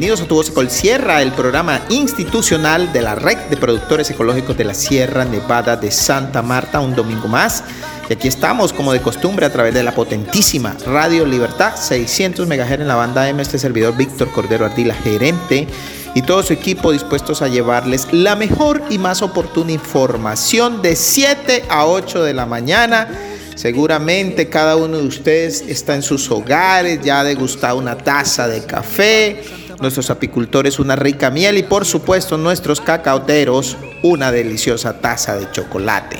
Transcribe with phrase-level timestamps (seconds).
[0.00, 4.56] bienvenidos a Tu Voz Ecol Sierra, el programa institucional de la Red de Productores Ecológicos
[4.56, 7.62] de la Sierra Nevada de Santa Marta, un domingo más.
[8.08, 12.80] Y aquí estamos, como de costumbre, a través de la potentísima Radio Libertad, 600 MHz
[12.80, 15.68] en la banda M, este servidor Víctor Cordero Ardila, gerente
[16.14, 21.64] y todo su equipo dispuestos a llevarles la mejor y más oportuna información de 7
[21.68, 23.06] a 8 de la mañana.
[23.54, 28.64] Seguramente cada uno de ustedes está en sus hogares, ya ha degustado una taza de
[28.64, 29.44] café,
[29.80, 36.18] nuestros apicultores una rica miel y por supuesto nuestros cacaoteros una deliciosa taza de chocolate.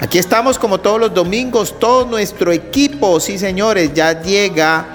[0.00, 4.86] Aquí estamos como todos los domingos, todo nuestro equipo, sí señores, ya llega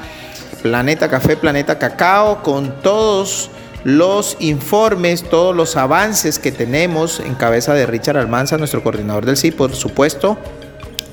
[0.62, 3.50] Planeta Café, Planeta Cacao con todos
[3.84, 9.38] los informes, todos los avances que tenemos en cabeza de Richard Almanza, nuestro coordinador del
[9.38, 10.38] CI, por supuesto,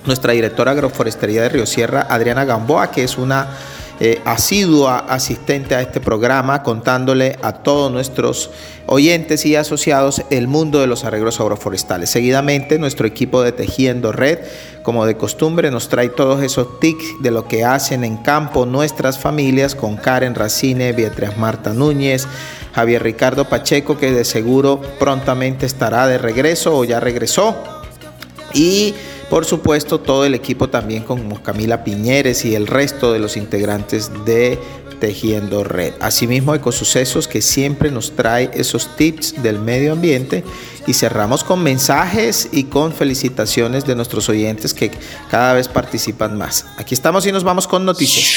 [0.05, 3.49] nuestra directora agroforestería de Río Sierra, Adriana Gamboa, que es una
[3.99, 8.51] eh, asidua asistente a este programa, contándole a todos nuestros
[8.87, 12.11] oyentes y asociados el mundo de los arreglos agroforestales.
[12.11, 14.41] Seguidamente, nuestro equipo de Tejiendo Red,
[14.83, 19.19] como de costumbre, nos trae todos esos tics de lo que hacen en campo nuestras
[19.19, 22.29] familias con Karen Racine, Beatriz Marta Núñez,
[22.75, 27.76] Javier Ricardo Pacheco, que de seguro prontamente estará de regreso o ya regresó.
[28.55, 28.95] Y
[29.29, 34.11] por supuesto, todo el equipo también como Camila Piñeres y el resto de los integrantes
[34.25, 34.59] de
[35.01, 35.95] Tejiendo Red.
[36.01, 40.45] Asimismo, Ecosucesos que siempre nos trae esos tips del medio ambiente
[40.87, 44.93] y cerramos con mensajes y con felicitaciones de nuestros oyentes que
[45.29, 46.65] cada vez participan más.
[46.79, 48.33] Aquí estamos y nos vamos con noticias.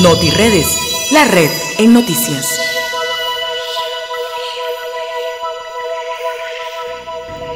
[0.00, 0.68] NotiRedes,
[1.10, 2.77] la red en noticias.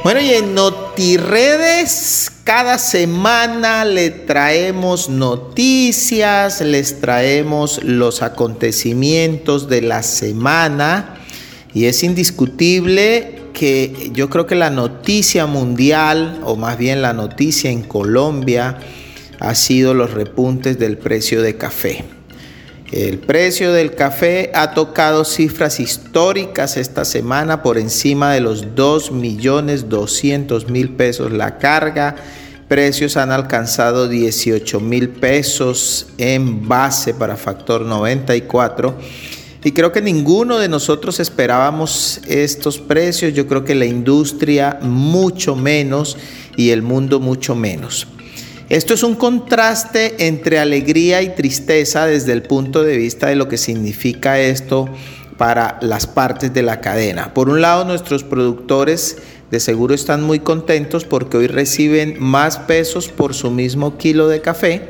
[0.03, 10.03] Bueno, y en NotiRedes cada semana le traemos noticias, les traemos los acontecimientos de la
[10.03, 11.21] semana
[11.73, 17.71] y es indiscutible que yo creo que la noticia mundial, o más bien la noticia
[17.71, 18.79] en Colombia,
[19.39, 22.05] ha sido los repuntes del precio de café.
[22.93, 30.97] El precio del café ha tocado cifras históricas esta semana por encima de los 2.200.000
[30.97, 32.17] pesos la carga.
[32.69, 38.95] Precios han alcanzado 18 mil pesos en base para factor 94.
[39.65, 43.33] Y creo que ninguno de nosotros esperábamos estos precios.
[43.33, 46.19] Yo creo que la industria mucho menos
[46.59, 48.07] y el mundo mucho menos.
[48.73, 53.47] Esto es un contraste entre alegría y tristeza desde el punto de vista de lo
[53.47, 54.89] que significa esto
[55.37, 57.35] para las partes de la cadena.
[57.35, 59.19] Por un lado, nuestros productores
[59.51, 64.41] de seguro están muy contentos porque hoy reciben más pesos por su mismo kilo de
[64.41, 64.89] café,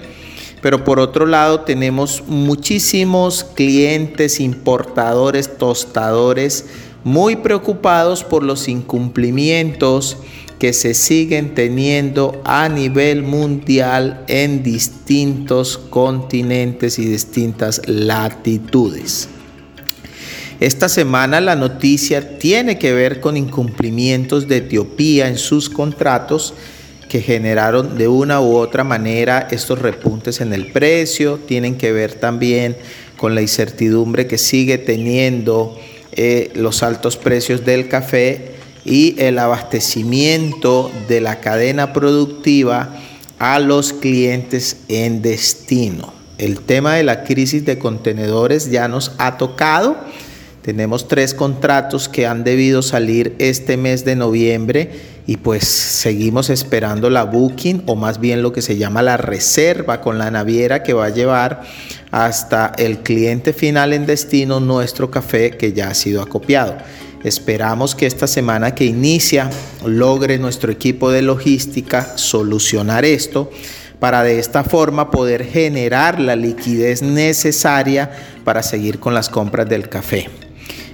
[0.60, 6.66] pero por otro lado tenemos muchísimos clientes, importadores, tostadores,
[7.02, 10.18] muy preocupados por los incumplimientos
[10.62, 19.28] que se siguen teniendo a nivel mundial en distintos continentes y distintas latitudes.
[20.60, 26.54] Esta semana la noticia tiene que ver con incumplimientos de Etiopía en sus contratos
[27.08, 32.14] que generaron de una u otra manera estos repuntes en el precio, tienen que ver
[32.14, 32.76] también
[33.16, 35.76] con la incertidumbre que sigue teniendo
[36.12, 42.90] eh, los altos precios del café y el abastecimiento de la cadena productiva
[43.38, 46.12] a los clientes en destino.
[46.38, 49.96] El tema de la crisis de contenedores ya nos ha tocado.
[50.62, 54.90] Tenemos tres contratos que han debido salir este mes de noviembre
[55.26, 60.00] y pues seguimos esperando la booking o más bien lo que se llama la reserva
[60.00, 61.62] con la naviera que va a llevar
[62.10, 66.76] hasta el cliente final en destino nuestro café que ya ha sido acopiado.
[67.24, 69.48] Esperamos que esta semana que inicia
[69.84, 73.50] logre nuestro equipo de logística solucionar esto
[74.00, 78.10] para de esta forma poder generar la liquidez necesaria
[78.44, 80.28] para seguir con las compras del café.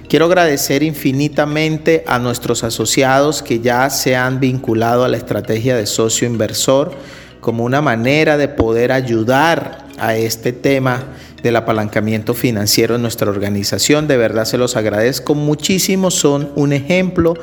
[0.07, 5.87] Quiero agradecer infinitamente a nuestros asociados que ya se han vinculado a la estrategia de
[5.87, 6.93] socio inversor
[7.41, 11.03] como una manera de poder ayudar a este tema
[11.43, 14.07] del apalancamiento financiero en nuestra organización.
[14.07, 16.11] De verdad se los agradezco muchísimo.
[16.11, 17.35] Son un ejemplo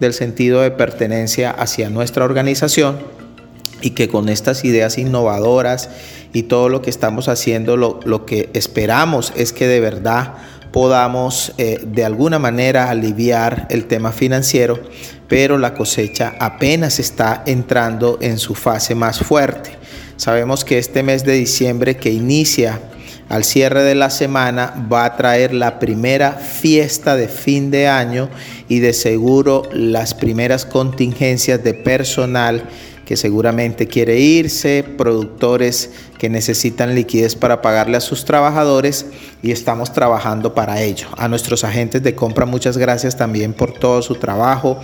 [0.00, 2.98] del sentido de pertenencia hacia nuestra organización
[3.82, 5.90] y que con estas ideas innovadoras
[6.32, 10.34] y todo lo que estamos haciendo, lo, que esperamos es que de verdad
[10.70, 14.80] podamos eh, de alguna manera aliviar el tema financiero,
[15.28, 19.76] pero la cosecha apenas está entrando en su fase más fuerte.
[20.16, 22.80] Sabemos que este mes de diciembre que inicia
[23.32, 28.28] al cierre de la semana va a traer la primera fiesta de fin de año
[28.68, 32.68] y de seguro las primeras contingencias de personal
[33.06, 35.88] que seguramente quiere irse, productores
[36.18, 39.06] que necesitan liquidez para pagarle a sus trabajadores
[39.42, 41.08] y estamos trabajando para ello.
[41.16, 44.78] A nuestros agentes de compra muchas gracias también por todo su trabajo,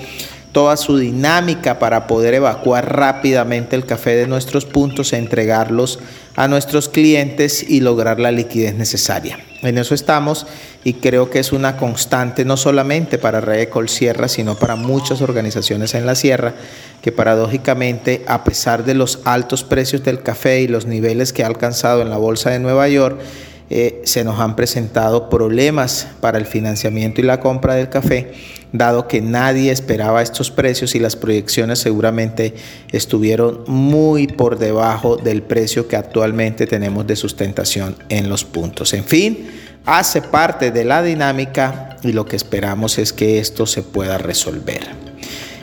[0.59, 6.01] toda su dinámica para poder evacuar rápidamente el café de nuestros puntos entregarlos
[6.35, 9.39] a nuestros clientes y lograr la liquidez necesaria.
[9.63, 10.49] En eso estamos
[10.83, 15.95] y creo que es una constante no solamente para Redecol Sierra, sino para muchas organizaciones
[15.95, 16.55] en la sierra
[17.03, 21.47] que paradójicamente, a pesar de los altos precios del café y los niveles que ha
[21.47, 23.21] alcanzado en la Bolsa de Nueva York,
[23.71, 28.33] eh, se nos han presentado problemas para el financiamiento y la compra del café,
[28.73, 32.55] dado que nadie esperaba estos precios y las proyecciones seguramente
[32.93, 38.95] estuvieron muy por debajo del precio que actualmente tenemos de sustentación en los puntos.
[38.95, 39.51] En fin,
[39.85, 44.81] hace parte de la dinámica y lo que esperamos es que esto se pueda resolver.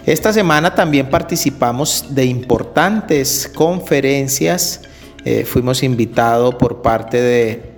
[0.06, 4.82] Esta semana también participamos de importantes conferencias.
[5.24, 7.75] Eh, fuimos invitados por parte de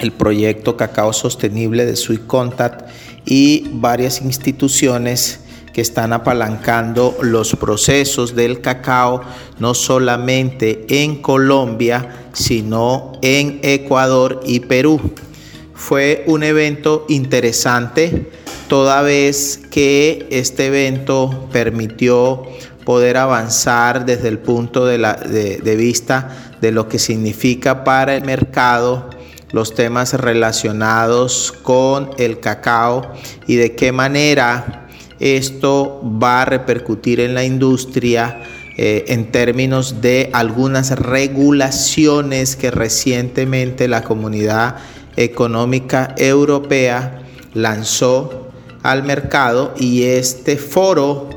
[0.00, 2.88] el proyecto Cacao Sostenible de Sweet Contact
[3.24, 5.40] y varias instituciones
[5.72, 9.22] que están apalancando los procesos del cacao,
[9.58, 15.00] no solamente en Colombia, sino en Ecuador y Perú.
[15.74, 18.30] Fue un evento interesante,
[18.68, 22.42] toda vez que este evento permitió
[22.84, 28.24] poder avanzar desde el punto de, la, de vista de lo que significa para el
[28.24, 29.08] mercado
[29.52, 33.12] los temas relacionados con el cacao
[33.46, 34.88] y de qué manera
[35.18, 38.42] esto va a repercutir en la industria
[38.76, 44.76] eh, en términos de algunas regulaciones que recientemente la Comunidad
[45.16, 47.22] Económica Europea
[47.54, 48.48] lanzó
[48.82, 51.29] al mercado y este foro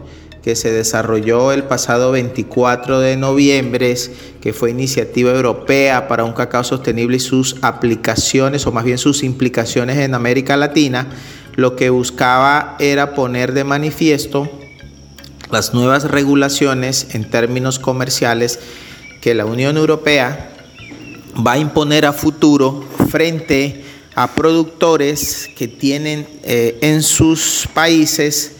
[0.44, 3.96] que se desarrolló el pasado 24 de noviembre,
[4.42, 9.24] que fue iniciativa europea para un cacao sostenible y sus aplicaciones, o más bien sus
[9.24, 11.08] implicaciones en América Latina,
[11.56, 14.50] lo que buscaba era poner de manifiesto
[15.50, 18.60] las nuevas regulaciones en términos comerciales
[19.22, 20.50] que la Unión Europea
[21.36, 23.86] va a imponer a futuro frente
[24.16, 28.58] a productores que tienen eh, en sus países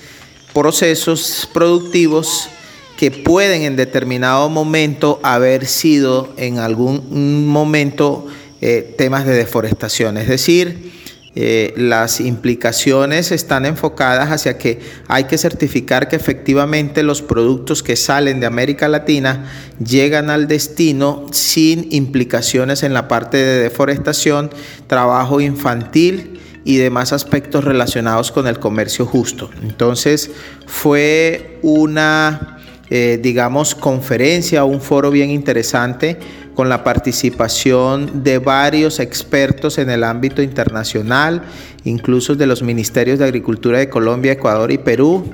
[0.54, 2.50] procesos productivos
[2.98, 8.28] que pueden en determinado momento haber sido en algún momento
[8.62, 10.18] eh, temas de deforestación.
[10.18, 10.94] Es decir,
[11.36, 17.96] eh, las implicaciones están enfocadas hacia que hay que certificar que efectivamente los productos que
[17.96, 19.52] salen de América Latina
[19.84, 24.52] llegan al destino sin implicaciones en la parte de deforestación,
[24.86, 26.33] trabajo infantil,
[26.66, 29.50] y demás aspectos relacionados con el comercio justo.
[29.62, 30.32] Entonces
[30.66, 32.58] fue una,
[32.90, 36.18] eh, digamos, conferencia, un foro bien interesante
[36.56, 41.44] con la participación de varios expertos en el ámbito internacional,
[41.84, 45.34] incluso de los ministerios de Agricultura de Colombia, Ecuador y Perú,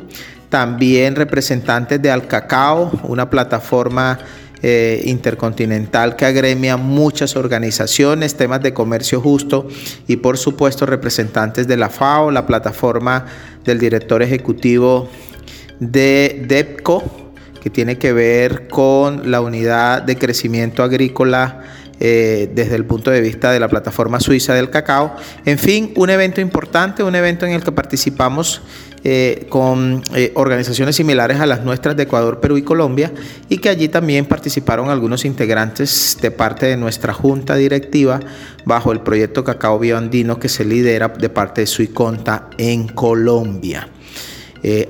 [0.50, 4.20] también representantes de Alcacao, una plataforma
[4.62, 9.68] eh, intercontinental que agremia muchas organizaciones, temas de comercio justo
[10.08, 13.26] y por supuesto representantes de la FAO, la plataforma
[13.64, 15.10] del director ejecutivo
[15.80, 17.04] de DEPCO,
[17.62, 21.64] que tiene que ver con la unidad de crecimiento agrícola
[22.02, 25.18] eh, desde el punto de vista de la plataforma suiza del cacao.
[25.44, 28.62] En fin, un evento importante, un evento en el que participamos
[29.04, 33.12] eh, con eh, organizaciones similares a las nuestras de Ecuador, Perú y Colombia,
[33.50, 38.22] y que allí también participaron algunos integrantes de parte de nuestra junta directiva
[38.64, 43.90] bajo el proyecto Cacao Bioandino que se lidera de parte de Suiconta en Colombia.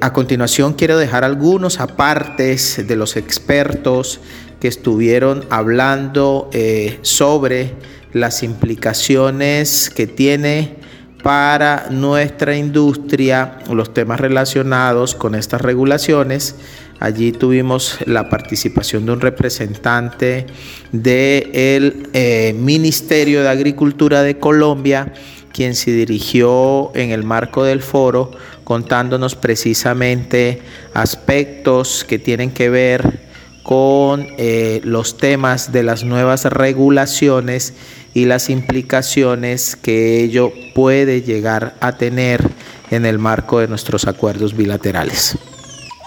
[0.02, 4.20] a continuación quiero dejar algunos apartes de los expertos
[4.60, 7.74] que estuvieron hablando eh, sobre
[8.14, 10.76] las implicaciones que tiene
[11.24, 16.56] para nuestra industria los temas relacionados con estas regulaciones.
[17.00, 20.48] Allí tuvimos la participación de un representante
[20.92, 25.14] del eh, Ministerio de Agricultura de Colombia,
[25.54, 28.32] quien se dirigió en el marco del foro
[28.64, 30.62] contándonos precisamente
[30.94, 33.29] aspectos que tienen que ver
[33.70, 37.76] con eh, los temas de las nuevas regulaciones
[38.16, 42.42] y las implicaciones que ello puede llegar a tener
[42.90, 45.38] en el marco de nuestros acuerdos bilaterales.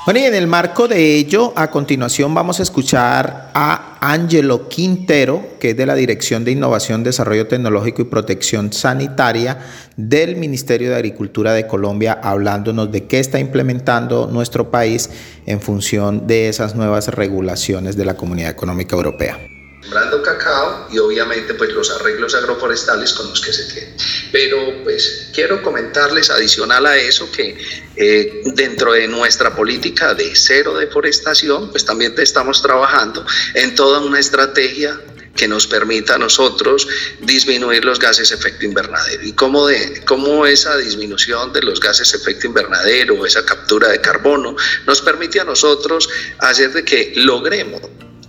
[0.05, 5.51] Bueno, y en el marco de ello, a continuación vamos a escuchar a Angelo Quintero,
[5.61, 9.59] que es de la Dirección de Innovación, Desarrollo Tecnológico y Protección Sanitaria
[9.97, 15.09] del Ministerio de Agricultura de Colombia, hablándonos de qué está implementando nuestro país
[15.47, 19.52] en función de esas nuevas regulaciones de la Comunidad Económica Europea
[19.83, 23.95] sembrando cacao y obviamente pues los arreglos agroforestales con los que se tienen.
[24.31, 27.59] Pero pues quiero comentarles adicional a eso que
[27.97, 34.21] eh, dentro de nuestra política de cero deforestación pues también estamos trabajando en toda una
[34.21, 34.99] estrategia
[35.37, 36.87] que nos permita a nosotros
[37.21, 39.23] disminuir los gases efecto invernadero.
[39.25, 44.55] Y cómo, de, cómo esa disminución de los gases efecto invernadero, esa captura de carbono,
[44.87, 46.09] nos permite a nosotros
[46.39, 47.81] hacer de que logremos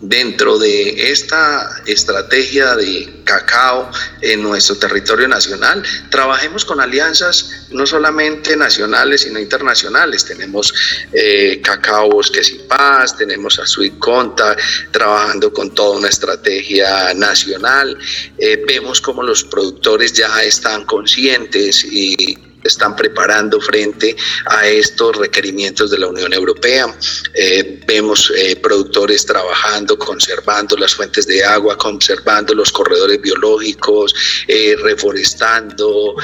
[0.03, 3.89] dentro de esta estrategia de cacao
[4.21, 10.25] en nuestro territorio nacional, trabajemos con alianzas no solamente nacionales, sino internacionales.
[10.25, 10.73] Tenemos
[11.13, 13.63] eh, Cacao Bosques y Paz, tenemos a
[13.97, 14.55] Conta
[14.91, 17.97] trabajando con toda una estrategia nacional.
[18.37, 24.15] Eh, vemos como los productores ya están conscientes y están preparando frente
[24.45, 26.93] a estos requerimientos de la Unión Europea.
[27.33, 34.13] Eh, vemos eh, productores trabajando, conservando las fuentes de agua, conservando los corredores biológicos,
[34.47, 36.15] eh, reforestando,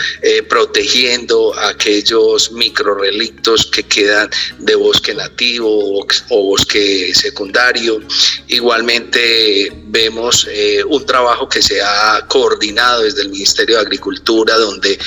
[0.48, 4.30] protegiendo aquellos microrelictos que quedan
[4.60, 8.02] de bosque nativo o, bosque secundario.
[8.48, 10.48] Igualmente vemos
[10.88, 14.98] un trabajo que se ha coordinado desde el Ministerio de Agricultura, donde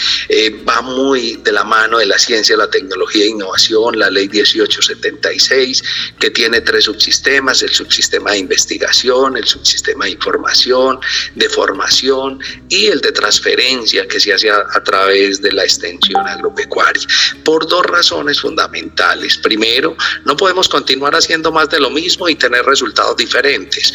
[0.67, 5.83] va muy de la mano de la ciencia, la tecnología e innovación, la ley 1876,
[6.19, 10.99] que tiene tres subsistemas, el subsistema de investigación, el subsistema de información,
[11.35, 16.27] de formación y el de transferencia que se hace a, a través de la extensión
[16.27, 17.07] agropecuaria,
[17.45, 19.39] por dos razones fundamentales.
[19.39, 23.93] Primero, no podemos continuar haciendo más de lo mismo y tener resultados diferentes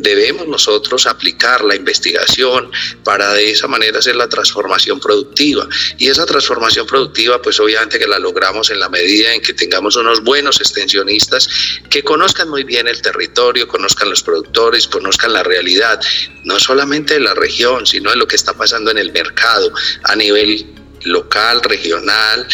[0.00, 2.70] debemos nosotros aplicar la investigación
[3.04, 5.68] para de esa manera hacer la transformación productiva.
[5.98, 9.96] Y esa transformación productiva, pues obviamente que la logramos en la medida en que tengamos
[9.96, 11.48] unos buenos extensionistas
[11.90, 16.00] que conozcan muy bien el territorio, conozcan los productores, conozcan la realidad,
[16.44, 19.72] no solamente de la región, sino de lo que está pasando en el mercado
[20.04, 20.66] a nivel
[21.04, 22.46] local, regional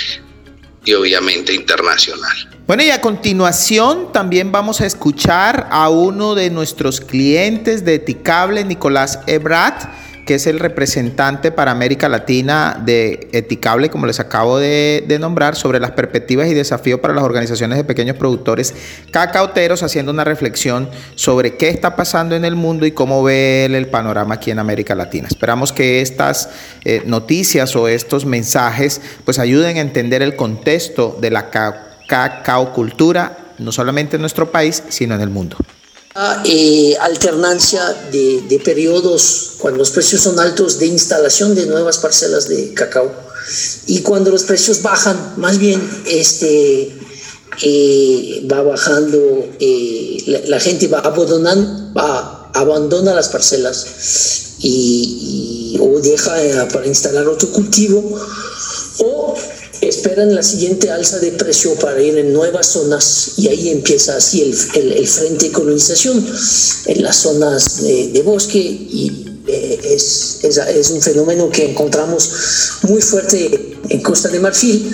[0.85, 2.52] y obviamente internacional.
[2.65, 8.65] Bueno, y a continuación también vamos a escuchar a uno de nuestros clientes de Eticable,
[8.65, 9.83] Nicolás Ebrat,
[10.25, 15.81] que es el representante para América Latina de Eticable, como les acabo de, nombrar, sobre
[15.81, 18.73] las perspectivas y desafíos para las organizaciones de pequeños productores
[19.11, 23.89] cacauteros, haciendo una reflexión sobre qué está pasando en el mundo y cómo ve el
[23.89, 25.27] panorama aquí en América Latina.
[25.27, 26.49] Esperamos que estas
[26.85, 31.51] eh, noticias o estos mensajes pues ayuden a entender el contexto de la
[32.07, 35.57] cacao cultura, no solamente en nuestro país, sino en el mundo.
[36.45, 42.75] Eh, alternancia de, periodos cuando los precios son altos de instalación de nuevas parcelas de
[42.75, 43.11] cacao
[43.87, 46.95] y cuando los precios bajan, más bien este,
[47.63, 49.19] eh, va bajando,
[49.59, 53.87] eh, la, gente va abandonando, va, abandona las parcelas
[54.59, 58.21] y, y o deja eh, para instalar otro cultivo
[58.99, 59.35] o
[60.03, 64.43] esperan la siguiente alza de precio para ir en nuevas zonas y ahí empieza así
[64.43, 66.27] el, el, frente de colonización
[66.87, 72.33] en las zonas de, bosque y eh, es, es, es, un fenómeno que encontramos
[72.83, 74.93] muy fuerte en Costa de Marfil.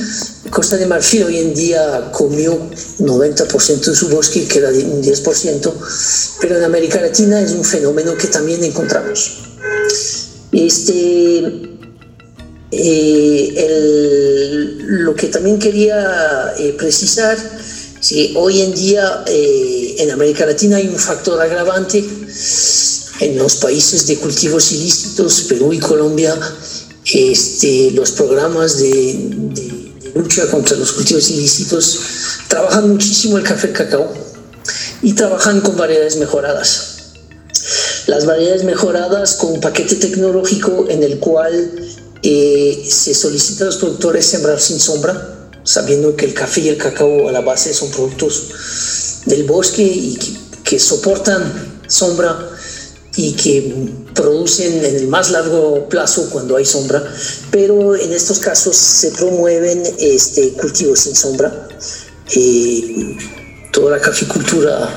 [0.50, 2.58] Costa de Marfil hoy en día comió
[2.98, 5.72] 90% de su bosque, queda un 10%,
[6.42, 9.38] pero en América Latina es un fenómeno que también encontramos.
[10.52, 11.77] Este,
[12.70, 13.64] eh,
[14.80, 17.38] lo que también quería eh, precisar,
[18.06, 22.04] que hoy en día eh, en América Latina hay un factor agravante
[23.20, 26.38] en los países de cultivos ilícitos, Perú y Colombia,
[27.12, 29.48] este, los programas de,
[30.14, 32.00] lucha contra los cultivos ilícitos
[32.48, 34.12] trabajan muchísimo el café cacao
[35.02, 36.94] y trabajan con variedades mejoradas.
[38.06, 41.70] Las variedades mejoradas con un paquete tecnológico en el cual
[42.22, 46.76] eh, se solicita a los productores sembrar sin sombra, sabiendo que el café y el
[46.76, 50.18] cacao a la base son productos del bosque y
[50.64, 52.50] que, soportan sombra
[53.16, 53.74] y que
[54.14, 57.02] producen en el más largo plazo cuando hay sombra,
[57.50, 61.68] pero en estos casos se promueven este, cultivos sin sombra.
[62.34, 63.16] Eh,
[63.72, 64.94] toda la caficultura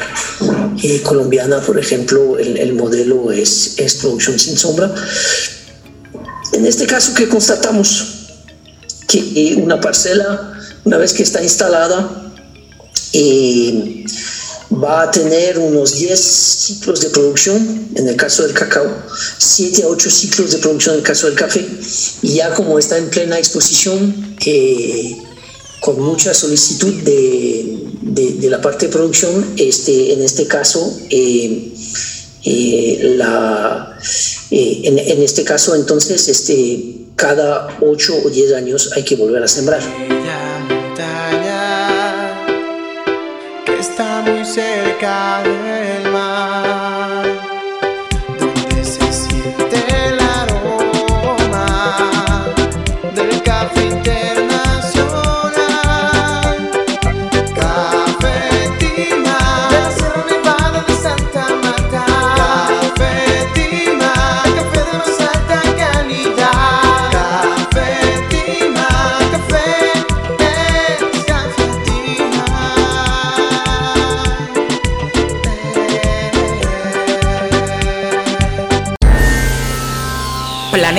[0.83, 4.93] eh, colombiana, por ejemplo, el, el modelo es, producción sin sombra,
[6.53, 8.27] en este caso, ¿qué constatamos?
[9.07, 10.53] Que una parcela,
[10.83, 12.31] una vez que está instalada,
[13.13, 14.05] eh,
[14.71, 18.87] va a tener unos 10 ciclos de producción en el caso del cacao,
[19.37, 21.65] 7 a 8 ciclos de producción en el caso del café,
[22.21, 25.17] y ya como está en plena exposición, eh,
[25.81, 31.73] con mucha solicitud de, la parte de producción, este, en este caso, eh,
[32.43, 33.97] eh, la,
[34.49, 39.47] en, en, este caso entonces, este, cada 8 o 10 años hay que volver a
[39.47, 39.81] sembrar.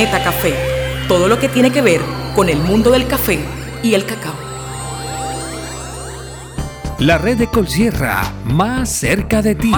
[0.03, 0.53] Planeta Café.
[1.07, 2.01] Todo lo que tiene que ver
[2.35, 3.39] con el mundo del café
[3.85, 4.35] y el cacao.
[6.99, 9.71] La red de Colsierra, más cerca de ti.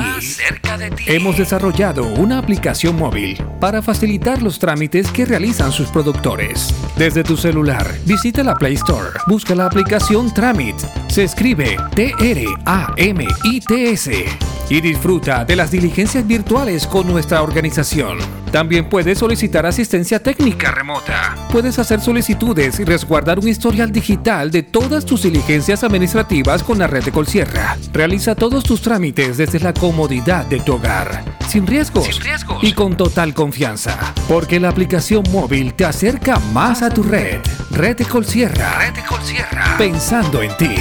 [1.06, 6.74] Hemos desarrollado una aplicación móvil para facilitar los trámites que realizan sus productores.
[6.96, 10.76] Desde tu celular, visita la Play Store, busca la aplicación Tramit,
[11.08, 12.94] se escribe T-R-A-M-I-T-S
[14.68, 18.18] y disfruta de las diligencias virtuales con nuestra organización.
[18.50, 21.34] También puedes solicitar asistencia técnica remota.
[21.50, 26.86] Puedes hacer solicitudes y resguardar un historial digital de todas tus diligencias administrativas con la
[26.86, 27.76] red de Colsierra.
[27.92, 32.20] Realiza todos tus trámites desde la comodidad de tu hogar, sin riesgos,
[32.62, 37.40] y con total confianza, porque la aplicación móvil te acerca más a tu red.
[37.70, 38.78] Red de Colsierra.
[38.78, 39.74] Red de Colsierra.
[39.76, 40.74] Pensando en ti.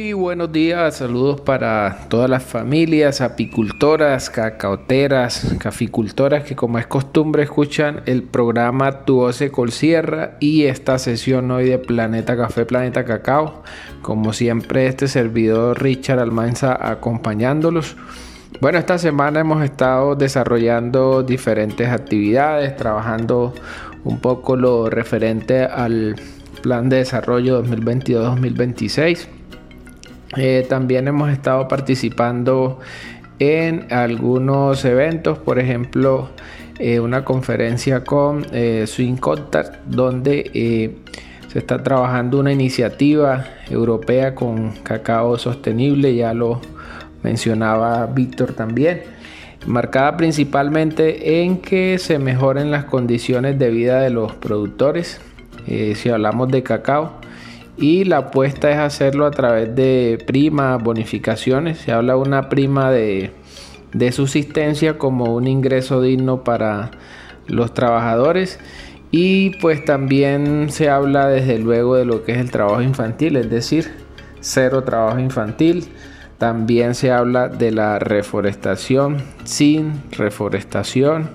[0.00, 8.02] Buenos días, saludos para todas las familias apicultoras, cacaoteras, caficultoras que como es costumbre escuchan
[8.06, 13.64] el programa Tu Voce Colsierra y esta sesión hoy de Planeta Café, Planeta Cacao.
[14.00, 17.96] Como siempre este servidor Richard Almanza acompañándolos.
[18.60, 23.52] Bueno, esta semana hemos estado desarrollando diferentes actividades, trabajando
[24.04, 26.14] un poco lo referente al
[26.62, 29.37] plan de desarrollo 2022-2026.
[30.36, 32.78] Eh, también hemos estado participando
[33.38, 36.30] en algunos eventos, por ejemplo,
[36.78, 40.96] eh, una conferencia con eh, Swing Contact, donde eh,
[41.48, 46.60] se está trabajando una iniciativa europea con cacao sostenible, ya lo
[47.24, 49.02] mencionaba Víctor también,
[49.66, 55.20] marcada principalmente en que se mejoren las condiciones de vida de los productores,
[55.66, 57.18] si hablamos de cacao
[57.78, 61.78] y la apuesta es hacerlo a través de primas, bonificaciones.
[61.78, 63.30] Se habla de una prima de,
[63.92, 66.90] de, subsistencia como un ingreso digno para
[67.46, 68.58] los trabajadores
[69.10, 73.48] y pues también se habla desde luego de lo que es el trabajo infantil, es
[73.48, 73.90] decir,
[74.40, 75.86] cero trabajo infantil.
[76.36, 81.30] También se habla de la reforestación sin reforestación,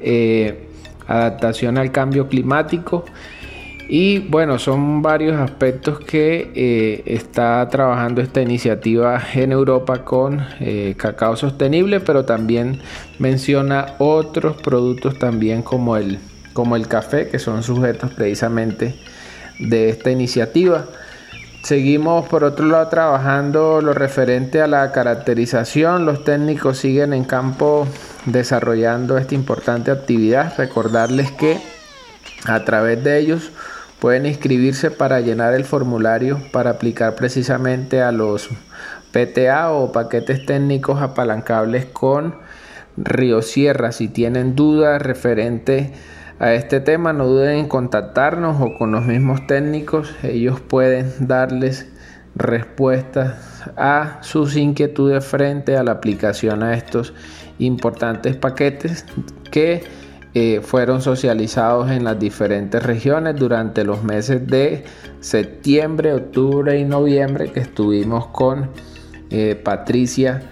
[0.00, 0.68] eh,
[1.06, 3.04] adaptación al cambio climático
[3.88, 10.94] y bueno, son varios aspectos que eh, está trabajando esta iniciativa en Europa con eh,
[10.96, 12.80] cacao sostenible, pero también
[13.18, 16.18] menciona otros productos también como el,
[16.52, 18.96] como el café, que son sujetos precisamente
[19.60, 20.86] de esta iniciativa.
[21.62, 26.06] Seguimos por otro lado trabajando lo referente a la caracterización.
[26.06, 27.88] Los técnicos siguen en campo
[28.24, 30.54] desarrollando esta importante actividad.
[30.56, 31.58] Recordarles que
[32.46, 33.50] a través de ellos
[34.00, 38.50] pueden inscribirse para llenar el formulario para aplicar precisamente a los
[39.12, 42.36] PTA o paquetes técnicos apalancables con
[42.96, 43.92] Río Sierra.
[43.92, 45.92] Si tienen dudas referente
[46.38, 50.14] a este tema, no duden en contactarnos o con los mismos técnicos.
[50.22, 51.90] Ellos pueden darles
[52.34, 57.14] respuestas a sus inquietudes frente a la aplicación a estos
[57.58, 59.06] importantes paquetes
[59.50, 59.84] que
[60.38, 64.84] eh, fueron socializados en las diferentes regiones durante los meses de
[65.20, 68.68] septiembre, octubre y noviembre que estuvimos con
[69.30, 70.42] eh, Patricia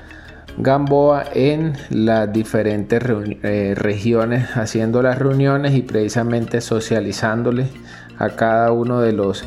[0.57, 3.03] Gamboa en las diferentes
[3.43, 7.69] eh, regiones haciendo las reuniones y precisamente socializándoles
[8.17, 9.45] a cada uno de los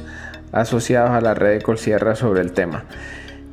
[0.52, 2.84] asociados a la red de Colsierra sobre el tema.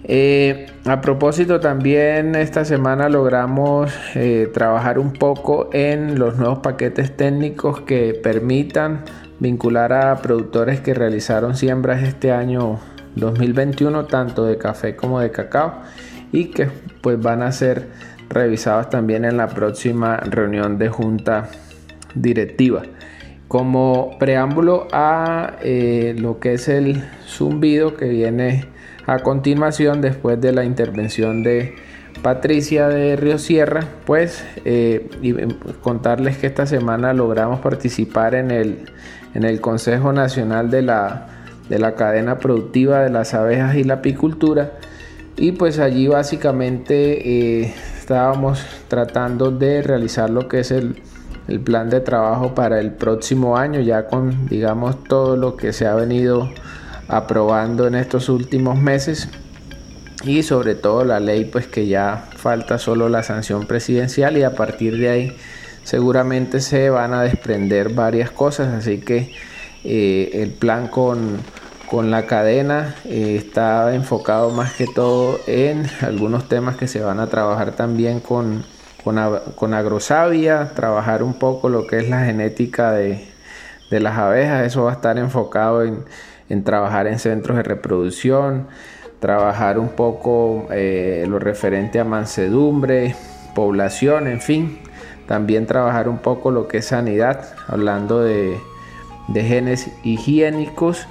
[0.07, 7.17] Eh, a propósito, también esta semana logramos eh, trabajar un poco en los nuevos paquetes
[7.17, 9.05] técnicos que permitan
[9.41, 12.81] vincular a productores que realizaron siembras este año
[13.17, 15.81] 2021, tanto de café como de cacao,
[16.33, 16.69] y que
[17.01, 17.89] pues van a ser
[18.29, 21.49] revisados también en la próxima reunión de junta
[22.15, 22.83] directiva.
[23.49, 28.74] Como preámbulo a eh, lo que es el zumbido que viene
[29.07, 31.75] a continuación después de la intervención de
[32.23, 35.35] Patricia de Río Sierra, pues eh, y
[35.83, 38.79] contarles que esta semana logramos participar en el,
[39.35, 41.29] en el Consejo Nacional de la,
[41.69, 44.73] de la Cadena Productiva de las Abejas y la Apicultura.
[45.37, 51.03] Y pues allí básicamente eh, estábamos tratando de realizar lo que es el,
[51.49, 55.87] el plan de trabajo para el próximo año, ya con digamos todo lo que se
[55.87, 56.49] ha venido
[57.09, 59.29] aprobando en estos últimos meses.
[60.25, 64.55] Y sobre todo la ley pues que ya falta solo la sanción presidencial y a
[64.55, 65.37] partir de ahí
[65.83, 68.73] seguramente se van a desprender varias cosas.
[68.73, 69.33] Así que
[69.85, 71.39] eh, el plan con,
[71.91, 77.21] con la cadena eh, está enfocado más que todo en algunos temas que se van
[77.21, 78.65] a trabajar también con,
[79.05, 83.29] con, agrosavia, trabajar un poco lo que es la genética de,
[83.91, 86.05] de las abejas, eso va a estar enfocado en,
[86.49, 88.67] en trabajar en centros de reproducción,
[89.21, 93.15] trabajar un poco eh, lo referente a mansedumbre,
[93.55, 94.79] población, en fin.
[95.27, 98.59] También trabajar un poco lo que es sanidad, hablando de,
[99.33, 101.07] genes higiénicos,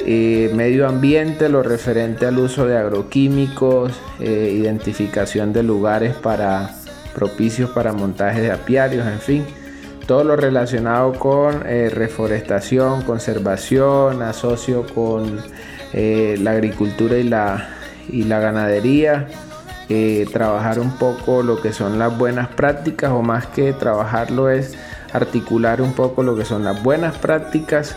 [0.00, 6.74] eh, medio ambiente, lo referente al uso de agroquímicos, eh, identificación de lugares para
[7.14, 9.46] propicios para montaje de apiarios, en fin
[10.06, 15.40] todo lo relacionado con reforestación, conservación, asocio con
[15.92, 17.68] eh, la agricultura y la,
[18.08, 19.28] y la ganadería,
[19.88, 24.74] eh, trabajar un poco lo que son las buenas prácticas o más que trabajarlo es
[25.12, 27.96] articular un poco lo que son las buenas prácticas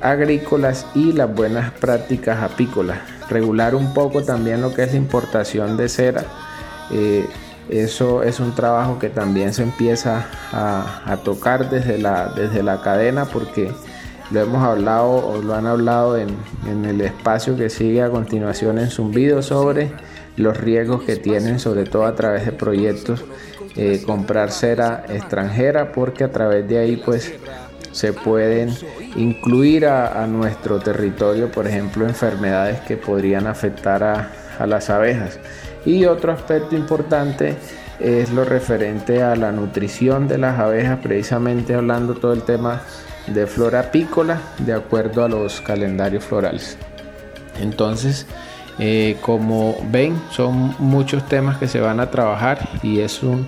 [0.00, 2.98] agrícolas y las buenas prácticas apícolas.
[3.28, 6.24] Regular un poco también lo que es la importación de cera.
[7.68, 12.82] Eso es un trabajo que también se empieza a, a tocar desde la, desde la
[12.82, 13.72] cadena porque
[14.32, 16.30] lo hemos hablado o lo han hablado en,
[16.86, 19.90] el espacio que sigue a continuación en Zumbido sobre
[20.36, 23.24] los riesgos que tienen, sobre todo a través de proyectos,
[23.76, 27.34] eh, comprar cera extranjera, porque a través de ahí pues
[27.90, 28.70] se pueden
[29.16, 35.38] incluir a, nuestro territorio, por ejemplo, enfermedades que podrían afectar a, a las abejas.
[35.84, 37.56] Y otro aspecto importante
[37.98, 42.82] es lo referente a la nutrición de las abejas, precisamente hablando todo el tema
[43.26, 46.76] de flora apícola de acuerdo a los calendarios florales.
[47.60, 48.26] Entonces,
[48.78, 53.46] eh, como ven, son muchos temas que se van a trabajar y es un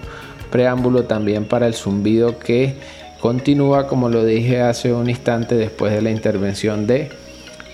[0.50, 2.76] preámbulo también para el zumbido que
[3.20, 7.10] continúa, como lo dije hace un instante, después de la intervención de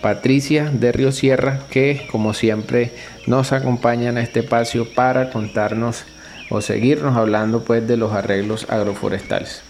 [0.01, 2.93] Patricia de Río Sierra, que como siempre
[3.27, 6.05] nos acompaña en este espacio para contarnos
[6.51, 9.63] o seguirnos hablando pues de los arreglos agroforestales.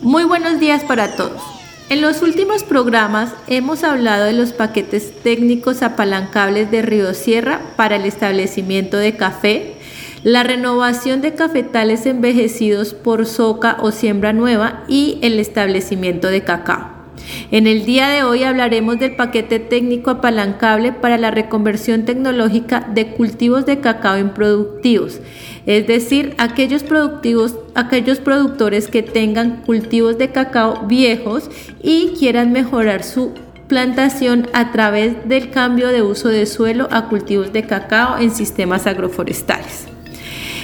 [0.00, 1.42] Muy buenos días para todos.
[1.88, 7.96] En los últimos programas hemos hablado de los paquetes técnicos apalancables de Río Sierra para
[7.96, 9.74] el establecimiento de café,
[10.22, 17.01] la renovación de cafetales envejecidos por soca o siembra nueva y el establecimiento de cacao.
[17.50, 23.08] En el día de hoy hablaremos del paquete técnico apalancable para la reconversión tecnológica de
[23.08, 25.20] cultivos de cacao improductivos
[25.66, 31.50] es decir, aquellos, productivos, aquellos productores que tengan cultivos de cacao viejos
[31.82, 33.32] y quieran mejorar su
[33.68, 38.86] plantación a través del cambio de uso de suelo a cultivos de cacao en sistemas
[38.86, 39.91] agroforestales.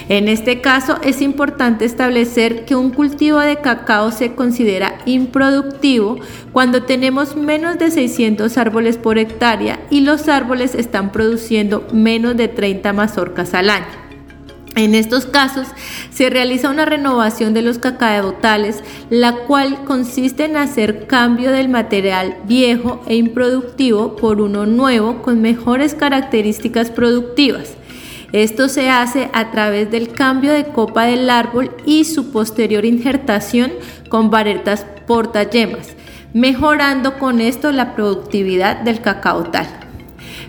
[0.09, 6.17] En este caso es importante establecer que un cultivo de cacao se considera improductivo
[6.53, 12.49] cuando tenemos menos de 600 árboles por hectárea y los árboles están produciendo menos de
[12.49, 14.09] 30 mazorcas al año.
[14.77, 15.67] En estos casos
[16.11, 22.37] se realiza una renovación de los cacaotales, la cual consiste en hacer cambio del material
[22.45, 27.78] viejo e improductivo por uno nuevo con mejores características productivas.
[28.33, 33.73] Esto se hace a través del cambio de copa del árbol y su posterior injertación
[34.11, 35.95] con varetas portayemas,
[36.35, 39.88] mejorando con esto la productividad del cacaotal.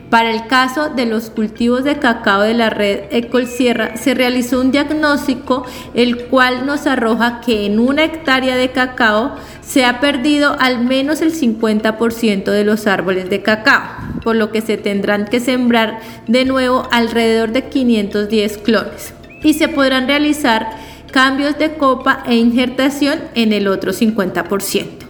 [0.09, 4.71] Para el caso de los cultivos de cacao de la red Ecolsierra, se realizó un
[4.71, 10.83] diagnóstico el cual nos arroja que en una hectárea de cacao se ha perdido al
[10.83, 13.83] menos el 50% de los árboles de cacao,
[14.23, 19.67] por lo que se tendrán que sembrar de nuevo alrededor de 510 clones y se
[19.67, 20.71] podrán realizar
[21.11, 25.08] cambios de copa e injertación en el otro 50%.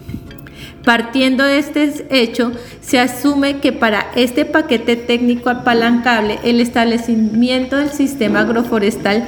[0.90, 7.92] Partiendo de este hecho, se asume que para este paquete técnico apalancable, el establecimiento del
[7.92, 9.28] sistema agroforestal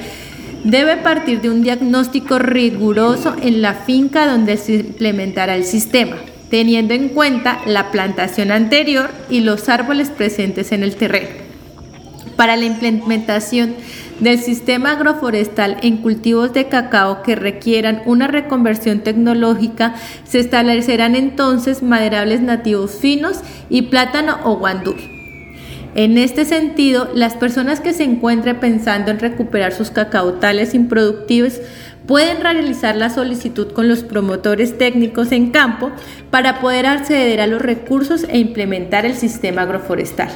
[0.64, 6.16] debe partir de un diagnóstico riguroso en la finca donde se implementará el sistema,
[6.50, 11.30] teniendo en cuenta la plantación anterior y los árboles presentes en el terreno.
[12.34, 13.76] Para la implementación
[14.20, 19.94] del sistema agroforestal en cultivos de cacao que requieran una reconversión tecnológica,
[20.24, 24.96] se establecerán entonces maderables nativos finos y plátano o guandul.
[25.94, 31.60] En este sentido, las personas que se encuentren pensando en recuperar sus cacautales improductivos
[32.06, 35.90] pueden realizar la solicitud con los promotores técnicos en campo
[36.30, 40.30] para poder acceder a los recursos e implementar el sistema agroforestal.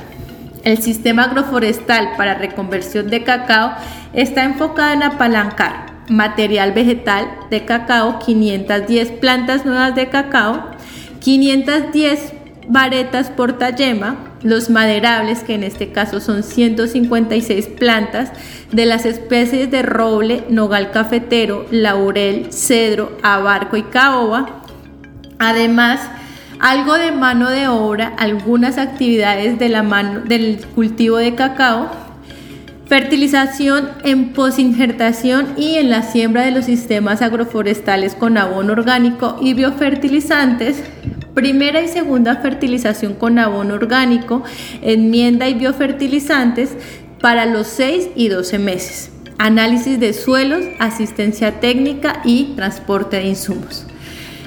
[0.67, 3.71] El sistema agroforestal para reconversión de cacao
[4.13, 10.73] está enfocado en apalancar material vegetal de cacao, 510 plantas nuevas de cacao,
[11.21, 12.33] 510
[12.67, 18.33] varetas portayema, los maderables, que en este caso son 156 plantas,
[18.73, 24.65] de las especies de roble, nogal cafetero, laurel, cedro, abarco y caoba.
[25.39, 26.01] Además,
[26.59, 31.91] algo de mano de obra, algunas actividades de la mano, del cultivo de cacao,
[32.87, 39.55] fertilización en posinjertación y en la siembra de los sistemas agroforestales con abono orgánico y
[39.55, 40.83] biofertilizantes,
[41.35, 44.43] primera y segunda fertilización con abono orgánico,
[44.83, 46.77] enmienda y biofertilizantes
[47.21, 53.87] para los 6 y 12 meses, análisis de suelos, asistencia técnica y transporte de insumos.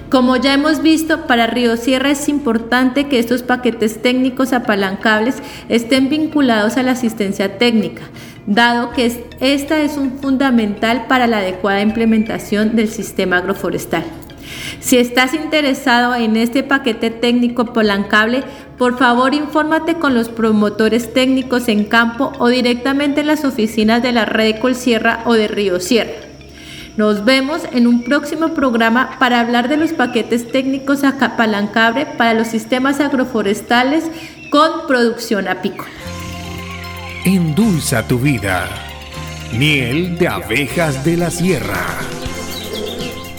[0.10, 5.36] Como ya hemos visto, para Río Sierra es importante que estos paquetes técnicos apalancables
[5.70, 8.02] estén vinculados a la asistencia técnica,
[8.48, 14.04] dado que esta es un fundamental para la adecuada implementación del sistema agroforestal.
[14.80, 18.44] Si estás interesado en este paquete técnico apalancable,
[18.80, 24.12] por favor infórmate con los promotores técnicos en campo o directamente en las oficinas de
[24.12, 26.29] la red de Colsierra o de Río Sierra.
[27.00, 32.34] Nos vemos en un próximo programa para hablar de los paquetes técnicos a apalancable para
[32.34, 34.04] los sistemas agroforestales
[34.50, 35.90] con producción apícola.
[37.24, 38.68] Endulza tu vida.
[39.54, 41.88] Miel de abejas de la sierra.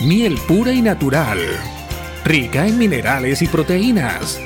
[0.01, 1.41] Miel pura y natural.
[2.25, 4.41] Rica en minerales y proteínas.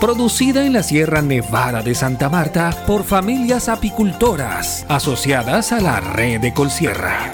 [0.00, 6.40] Producida en la Sierra Nevada de Santa Marta por familias apicultoras asociadas a la red
[6.40, 7.30] de Colsierra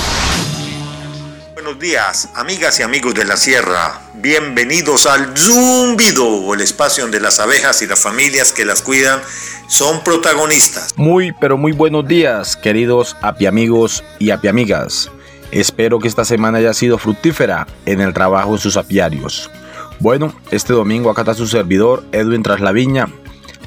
[1.54, 4.00] Buenos días, amigas y amigos de la Sierra.
[4.14, 9.20] Bienvenidos al Zumbido, el espacio donde las abejas y las familias que las cuidan
[9.68, 10.94] son protagonistas.
[10.96, 15.12] Muy, pero muy buenos días, queridos apiamigos y apiamigas.
[15.52, 19.52] Espero que esta semana haya sido fructífera en el trabajo en sus apiarios.
[20.00, 23.10] Bueno, este domingo acá está su servidor Edwin Traslaviña,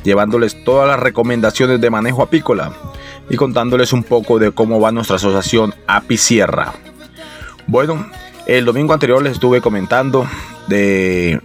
[0.05, 2.73] llevándoles todas las recomendaciones de manejo apícola
[3.31, 6.73] y contándoles un poco de cómo va nuestra asociación Apicierra.
[7.67, 8.07] Bueno,
[8.47, 10.27] el domingo anterior les estuve comentando
[10.67, 11.41] de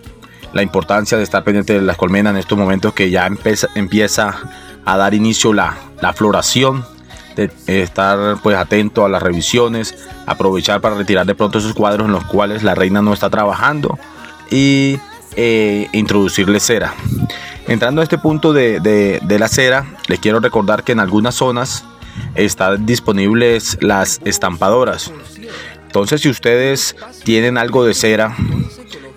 [0.53, 3.27] la importancia de estar pendiente de las colmenas en estos momentos que ya
[3.75, 4.35] empieza,
[4.85, 6.85] a dar inicio la, la floración,
[7.35, 12.13] de estar pues atento a las revisiones, aprovechar para retirar de pronto esos cuadros en
[12.13, 13.99] los cuales la reina no está trabajando
[14.49, 14.97] y
[15.39, 16.95] eh, introducirle cera.
[17.67, 21.85] Entrando a este punto de, la cera, les quiero recordar que en algunas zonas
[22.33, 25.11] están disponibles las estampadoras.
[25.85, 28.35] Entonces, si ustedes tienen algo de cera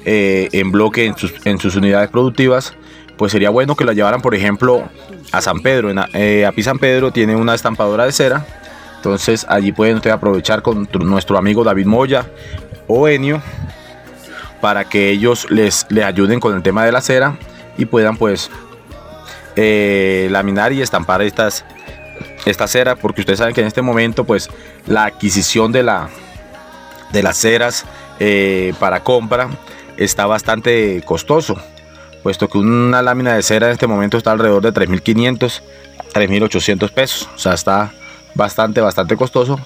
[0.05, 2.75] eh, en bloque en sus, unidades productivas,
[3.17, 4.91] pues sería bueno que la llevaran, por ejemplo,
[5.33, 5.91] a San Pedro.
[5.91, 8.47] En, eh, San Pedro tiene una estampadora de cera.
[8.97, 12.27] Entonces, allí pueden ustedes aprovechar con nuestro amigo David Moya
[12.87, 13.41] o Enio
[14.61, 17.39] para que ellos les, les ayuden con el tema de la cera
[17.79, 18.51] y puedan pues
[19.57, 21.65] eh, laminar y estampar estas
[22.45, 24.49] esta cera porque ustedes saben que en este momento pues
[24.87, 26.09] la adquisición de la
[27.13, 27.85] de las ceras
[28.19, 29.49] eh, para compra
[29.97, 31.57] está bastante costoso
[32.23, 35.63] puesto que una lámina de cera en este momento está alrededor de 3.500
[36.13, 37.29] 3.800 pesos.
[37.35, 37.93] O sea está
[38.35, 39.59] bastante bastante costoso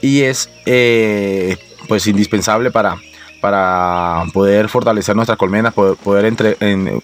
[0.00, 1.56] y es eh,
[1.88, 2.96] pues indispensable para
[3.40, 6.32] para poder fortalecer nuestras colmenas, poder,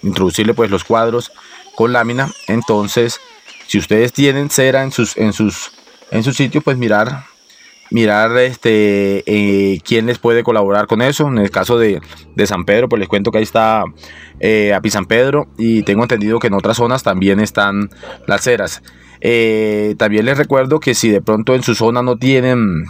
[0.03, 1.31] introducirle pues los cuadros
[1.75, 2.29] con lámina.
[2.47, 3.19] Entonces,
[3.67, 5.71] si ustedes tienen cera en sus, en sus,
[6.11, 7.23] en sitios, pues mirar
[7.89, 11.27] mirar este eh, quién les puede colaborar con eso.
[11.27, 12.01] En el caso de,
[12.45, 13.83] San Pedro, pues les cuento que ahí está
[14.39, 17.89] eh, Api San Pedro y tengo entendido que en otras zonas también están
[18.25, 18.81] las ceras.
[19.21, 22.85] Eh, también les recuerdo que si de pronto en su zona no tienen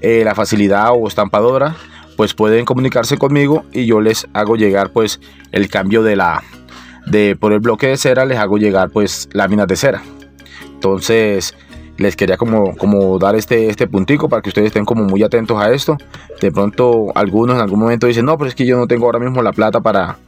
[0.00, 1.76] eh, la facilidad o estampadora,
[2.22, 6.40] pues pueden comunicarse conmigo y yo les hago llegar pues el cambio de la
[7.04, 10.02] de por el bloque de cera les hago llegar pues láminas de cera.
[10.72, 11.56] Entonces,
[11.96, 15.60] les quería como, como dar este, este puntico para que ustedes estén como muy atentos
[15.60, 15.96] a esto.
[16.40, 19.18] De pronto algunos en algún momento dicen, no, pero es que yo no tengo ahora
[19.18, 20.18] mismo la plata para,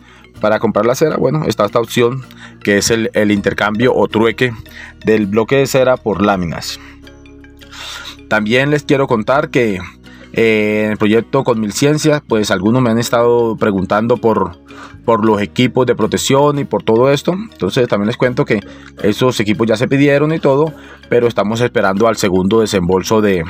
[0.41, 1.17] para comprar la cera.
[1.17, 2.25] Bueno, está esta opción
[2.65, 4.53] que es el, intercambio o trueque
[5.05, 6.81] del bloque de cera por láminas.
[8.27, 9.79] También les quiero contar que
[10.37, 14.59] eh, en el proyecto con Mil Ciencias, pues algunos me han estado preguntando por,
[15.05, 17.33] por los equipos de protección y por todo esto.
[17.33, 18.61] Entonces también les cuento que
[19.03, 20.73] esos equipos ya se pidieron y todo,
[21.09, 23.45] pero estamos esperando al segundo desembolso de,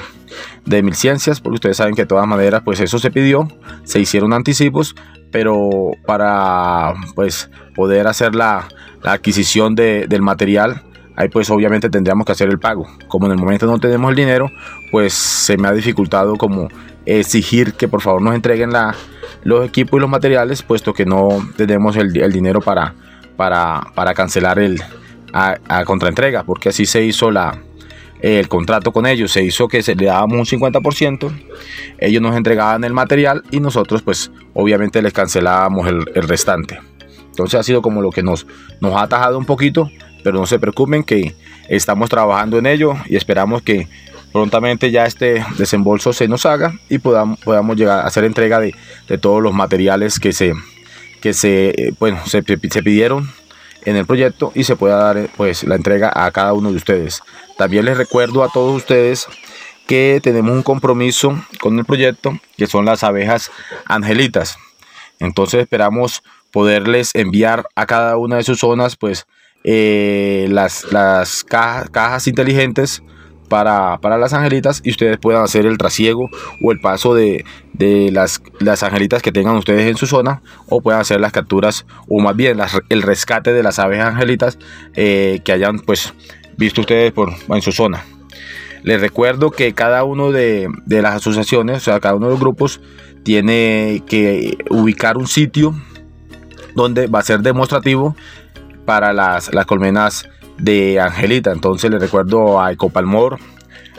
[0.67, 3.49] de Mil Ciencias, porque ustedes saben que de todas maneras, pues eso se pidió,
[3.85, 4.95] se hicieron anticipos,
[5.33, 8.69] pero para pues poder hacer la,
[9.05, 10.83] adquisición del material,
[11.17, 12.87] ahí pues obviamente tendríamos que hacer el pago.
[13.09, 14.51] Como en el momento no tenemos el dinero,
[14.91, 16.69] pues se me ha dificultado como
[17.07, 18.95] exigir que por favor nos entreguen la,
[19.43, 22.95] los equipos y los materiales, puesto que no tenemos el, dinero para,
[23.37, 24.83] para, cancelar el
[25.33, 27.59] a, contraentrega, porque así se hizo la,
[28.21, 31.31] el contrato con ellos, se hizo que se le dábamos un 50%,
[31.99, 36.81] ellos nos entregaban el material y nosotros pues obviamente les cancelábamos el, restante.
[37.27, 38.47] Entonces ha sido como lo que nos,
[38.81, 39.91] nos ha atajado un poquito,
[40.25, 41.37] pero no se preocupen que
[41.69, 43.87] estamos trabajando en ello y esperamos que
[44.33, 48.75] prontamente ya este desembolso se nos haga y podamos, podamos llegar a hacer entrega de,
[49.19, 50.55] todos los materiales que se,
[51.21, 53.31] que se, eh, bueno, se, se, pidieron
[53.85, 57.23] en el proyecto y se pueda dar pues la entrega a cada uno de ustedes.
[57.59, 59.29] También les recuerdo a todos ustedes
[59.87, 63.53] que tenemos un compromiso con el proyecto que son las abejas
[63.85, 64.57] angelitas.
[65.21, 69.27] Entonces esperamos poderles enviar a cada una de sus zonas pues
[69.65, 73.03] eh, las, las cajas inteligentes
[73.49, 76.29] para, las angelitas y ustedes puedan hacer el trasiego
[76.63, 77.45] o el paso de,
[78.13, 82.21] las, las, angelitas que tengan ustedes en su zona o puedan hacer las capturas o
[82.21, 84.59] más bien el rescate de las aves angelitas
[84.95, 86.15] eh, que hayan pues
[86.57, 88.05] visto ustedes por, en su zona.
[88.83, 92.41] Les recuerdo que cada uno de, de las asociaciones, o sea, cada uno de los
[92.41, 92.81] grupos
[93.23, 95.75] tiene que ubicar un sitio
[96.75, 98.15] donde va a ser demostrativo
[98.85, 101.53] para las, las colmenas de Angelita.
[101.53, 103.39] Entonces les recuerdo a Ecopalmor,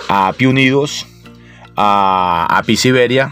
[0.10, 1.08] a Pi Unidos,
[1.76, 3.32] a, a Pi Siberia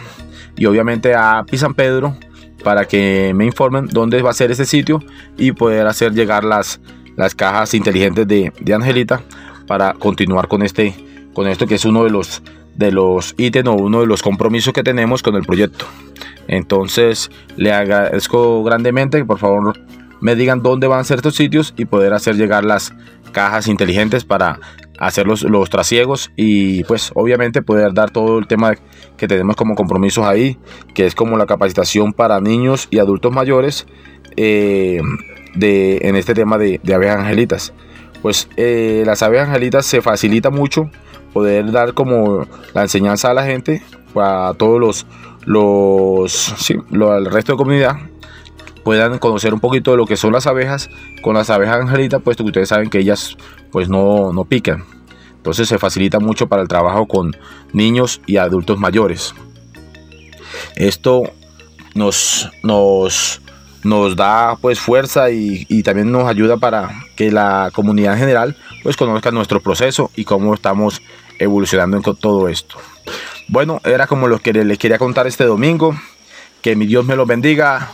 [0.56, 2.16] y obviamente a Pi San Pedro
[2.64, 5.02] para que me informen dónde va a ser ese sitio
[5.38, 6.80] y poder hacer llegar las,
[7.18, 9.22] las cajas inteligentes de, de Angelita
[9.68, 10.96] para continuar con este
[11.34, 12.42] con esto que es uno de los
[12.76, 15.86] de los ítems o uno de los compromisos que tenemos con el proyecto.
[16.48, 19.80] Entonces le agradezco grandemente que por favor
[20.24, 22.94] me digan dónde van a ser estos sitios y poder hacer llegar las
[23.34, 24.58] cajas inteligentes para
[24.98, 28.76] hacer los, trasiegos y pues obviamente poder dar todo el tema
[29.18, 30.58] que tenemos como compromisos ahí,
[30.94, 33.86] que es como la capacitación para niños y adultos mayores
[34.38, 35.02] eh,
[35.56, 37.74] de, en este tema de, de angelitas.
[38.22, 40.90] Pues eh, las aves angelitas se facilita mucho
[41.34, 43.84] poder dar como la enseñanza a la gente,
[44.14, 45.06] para todos los,
[45.46, 47.98] los, sí, al resto de comunidad,
[48.84, 50.90] puedan conocer un poquito de lo que son las abejas
[51.22, 53.38] con las abejas angelitas, puesto que ustedes saben que ellas
[53.72, 54.86] pues no, no pican.
[55.38, 57.36] Entonces se facilita mucho para el trabajo con
[57.74, 59.34] niños y adultos mayores.
[60.76, 61.24] Esto
[61.96, 63.42] nos, nos,
[63.84, 68.96] nos da pues fuerza y, también nos ayuda para que la comunidad en general pues
[68.96, 71.02] conozca nuestro proceso y cómo estamos
[71.40, 72.78] evolucionando en todo esto.
[73.50, 75.94] Bueno, era como lo que les quería contar este domingo.
[76.62, 77.94] Que mi Dios me los bendiga.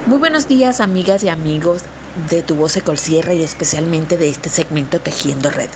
[0.07, 1.83] Muy buenos días amigas y amigos
[2.29, 5.69] de tu voz Sierra y especialmente de este segmento Tejiendo Red.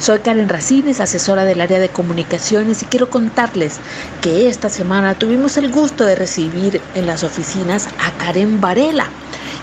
[0.00, 3.78] Soy Karen Racines, asesora del área de comunicaciones y quiero contarles
[4.20, 9.06] que esta semana tuvimos el gusto de recibir en las oficinas a Karen Varela,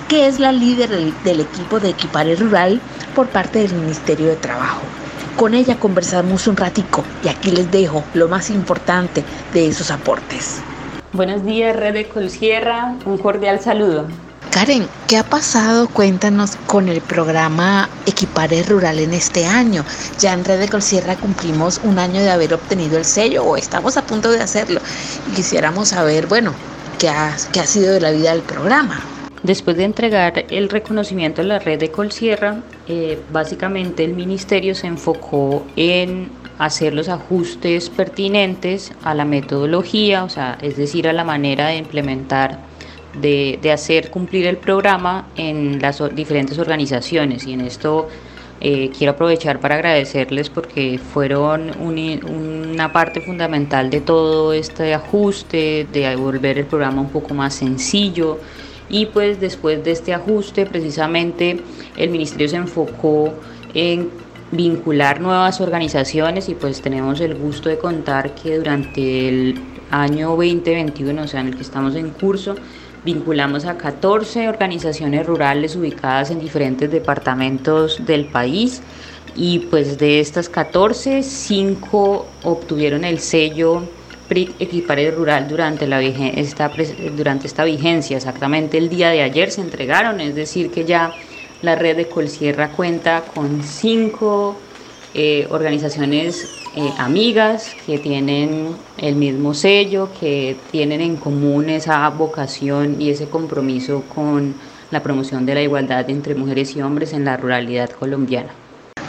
[0.08, 2.80] que es la líder del equipo de Equipare Rural
[3.14, 4.82] por parte del Ministerio de Trabajo.
[5.36, 9.24] Con ella conversamos un ratico y aquí les dejo lo más importante
[9.54, 10.62] de esos aportes.
[11.14, 12.98] Buenos días, Red de.
[13.06, 14.08] Un cordial saludo.
[14.52, 15.88] Karen, ¿qué ha pasado?
[15.88, 19.86] Cuéntanos con el programa Equipare Rural en este año.
[20.20, 23.96] Ya en Red de Colsierra cumplimos un año de haber obtenido el sello o estamos
[23.96, 24.82] a punto de hacerlo.
[25.32, 26.54] Y quisiéramos saber, bueno,
[27.00, 29.00] qué ha, qué ha sido de la vida del programa.
[29.42, 32.58] Después de entregar el reconocimiento a la red de Colsierra,
[32.90, 36.30] eh, básicamente el ministerio se enfocó en
[36.60, 41.78] hacer los ajustes pertinentes a la metodología, o sea, es decir, a la manera de
[41.78, 42.60] implementar,
[43.14, 47.46] de, hacer cumplir el programa en las diferentes organizaciones.
[47.46, 48.08] Y en esto
[48.60, 56.16] eh, quiero aprovechar para agradecerles porque fueron una parte fundamental de todo este ajuste, de
[56.16, 58.40] volver el programa un poco más sencillo
[58.92, 61.62] y pues después de este ajuste precisamente
[61.98, 63.34] el ministerio se enfocó
[63.74, 64.10] en
[64.52, 71.22] vincular nuevas organizaciones y pues tenemos el gusto de contar que durante el año 2021,
[71.22, 72.56] o sea, en el que estamos en curso,
[73.04, 78.82] vinculamos a 14 organizaciones rurales ubicadas en diferentes departamentos del país
[79.36, 83.84] y pues de estas 14, 5 obtuvieron el sello
[84.28, 86.72] PRIC Equipare Rural durante, la esta,
[87.16, 88.18] durante esta vigencia.
[88.18, 91.14] Exactamente el día de ayer se entregaron, es decir, que ya
[91.62, 94.58] la red de Colsierra cuenta con cinco
[95.14, 103.02] eh, organizaciones eh, amigas que tienen el mismo sello, que tienen en común esa vocación
[103.02, 104.56] y ese compromiso con
[104.90, 108.52] la promoción de la igualdad entre mujeres y hombres en la ruralidad colombiana.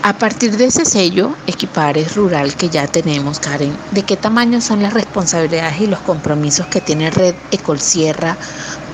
[0.05, 4.83] A partir de ese sello, Equipares Rural que ya tenemos, Karen, ¿de qué tamaño son
[4.83, 8.37] las responsabilidades y los compromisos que tiene Red Ecolsierra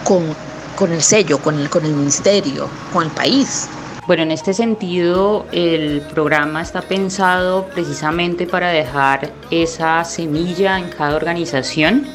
[0.05, 0.23] con,
[0.77, 3.69] con el sello, con el, con el ministerio, con el país?
[4.09, 11.15] Bueno, en este sentido, el programa está pensado precisamente para dejar esa semilla en cada
[11.15, 12.07] organización,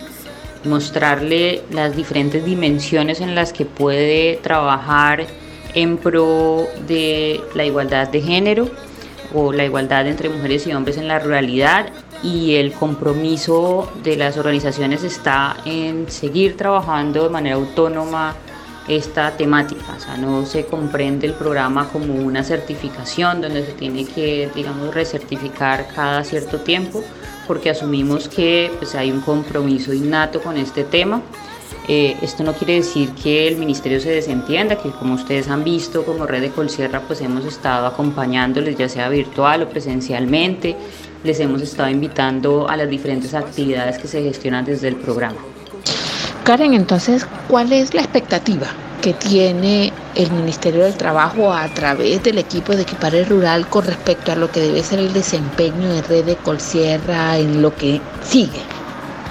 [0.64, 5.28] mostrarle las diferentes dimensiones en las que puede trabajar
[5.76, 8.70] en pro de la igualdad de género
[9.32, 11.90] o la igualdad entre mujeres y hombres en la ruralidad
[12.24, 18.36] y el compromiso de las organizaciones está en seguir trabajando de manera autónoma
[18.88, 24.06] esta temática, o sea, no se comprende el programa como una certificación donde se tiene
[24.06, 27.04] que, digamos, recertificar cada cierto tiempo,
[27.48, 31.22] porque asumimos que pues, hay un compromiso innato con este tema.
[31.88, 36.06] Eh, esto no quiere decir que el ministerio se desentienda, que como ustedes han visto
[36.06, 40.78] como Red de Colsierra, pues hemos estado acompañándoles ya sea virtual o presencialmente,
[41.24, 45.53] les hemos estado invitando a las diferentes actividades que se gestionan desde el programa.
[46.44, 48.68] Karen, entonces, ¿cuál es la expectativa
[49.02, 54.34] que tiene el Ministerio del Trabajo a través del equipo de Equipare Rural con respecto
[54.34, 58.60] a lo que debe ser el desempeño de Red de Colsierra en lo que sigue?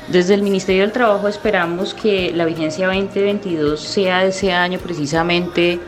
[0.08, 5.80] Desde el Ministerio del Trabajo esperamos que la vigencia 2022 sea ese año precisamente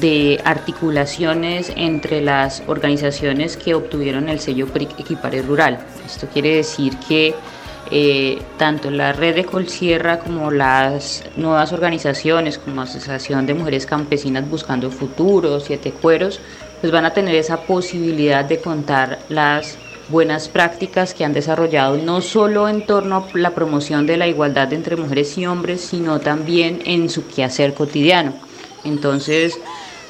[0.00, 5.78] de articulaciones entre las organizaciones que obtuvieron el sello PRIC Equipare Rural.
[6.04, 7.34] Esto quiere decir que
[7.90, 14.48] eh, tanto la red de Colsierra como las nuevas organizaciones como Asociación de Mujeres Campesinas
[14.48, 16.40] Buscando Futuro, Siete Cueros,
[16.80, 19.76] pues van a tener esa posibilidad de contar las
[20.08, 24.72] buenas prácticas que han desarrollado no solo en torno a la promoción de la igualdad
[24.72, 28.32] entre mujeres y hombres, sino también en su quehacer cotidiano.
[28.84, 29.58] Entonces,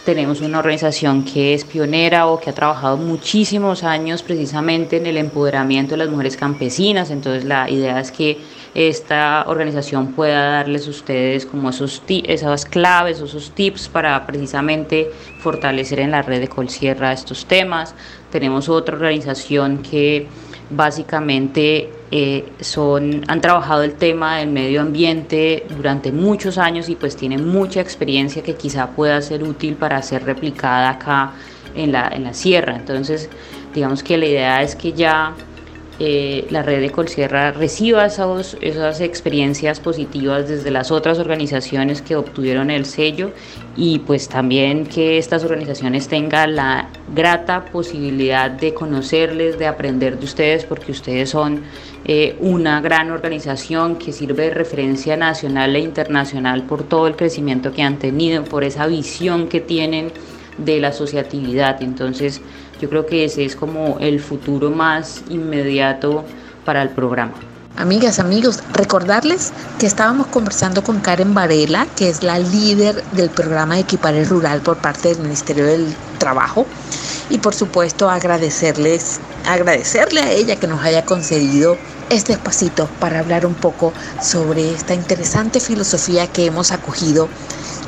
[0.09, 5.19] tenemos una organización que es pionera o que ha trabajado muchísimos años precisamente en el
[5.19, 7.11] empoderamiento de las mujeres campesinas.
[7.11, 8.39] Entonces, la idea es que
[8.75, 16.01] esta organización pueda darles a ustedes como esos esas claves, esos tips para precisamente fortalecer
[16.01, 17.95] en la red de Colsierra estos temas.
[18.31, 20.27] Tenemos otra organización que
[20.71, 27.17] básicamente eh, son, han trabajado el tema del medio ambiente durante muchos años y pues
[27.17, 31.33] tienen mucha experiencia que quizá pueda ser útil para ser replicada acá
[31.75, 32.77] en la, en la sierra.
[32.77, 33.29] Entonces,
[33.75, 35.35] digamos que la idea es que ya
[36.01, 42.15] eh, la red de Colsierra reciba esos, esas experiencias positivas desde las otras organizaciones que
[42.15, 43.33] obtuvieron el sello
[43.77, 50.25] y pues también que estas organizaciones tengan la grata posibilidad de conocerles, de aprender de
[50.25, 51.65] ustedes, porque ustedes son
[52.05, 57.73] eh, una gran organización que sirve de referencia nacional e internacional por todo el crecimiento
[57.73, 60.13] que han tenido, por esa visión que tienen
[60.59, 61.83] de la asociatividad.
[61.83, 62.41] Entonces,
[62.81, 66.25] yo creo que ese es como el futuro más inmediato
[66.65, 67.35] para el programa.
[67.79, 73.77] Amigas, amigos, recordarles que estábamos conversando con Karen Varela, que es la líder del programa
[73.77, 76.67] de Equipare Rural por parte del Ministerio del Trabajo.
[77.31, 81.79] Y por supuesto agradecerles, agradecerle a ella que nos haya concedido
[82.11, 87.29] este espacito para hablar un poco sobre esta interesante filosofía que hemos acogido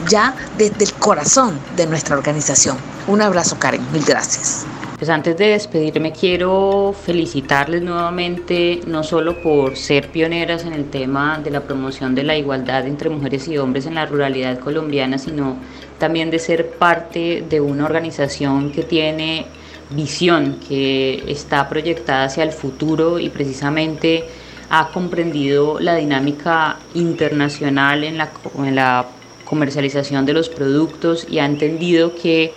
[0.09, 2.77] ya desde el corazón de nuestra organización.
[3.09, 4.67] Un abrazo Karen, mil gracias.
[5.01, 11.41] Pues antes de despedirme quiero felicitarles nuevamente no solo por ser pioneras en el tema
[11.43, 15.57] de la promoción de la igualdad entre mujeres y hombres en la ruralidad colombiana, sino
[15.97, 19.47] también de ser parte de una organización que tiene
[19.89, 24.25] visión, que está proyectada hacia el futuro y precisamente
[24.69, 29.07] ha comprendido la dinámica internacional en la, en la
[29.47, 32.53] comercialización de los productos y ha entendido que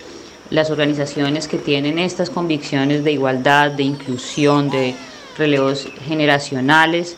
[0.49, 4.95] las organizaciones que tienen estas convicciones de igualdad, de inclusión, de
[5.37, 7.17] relevos generacionales,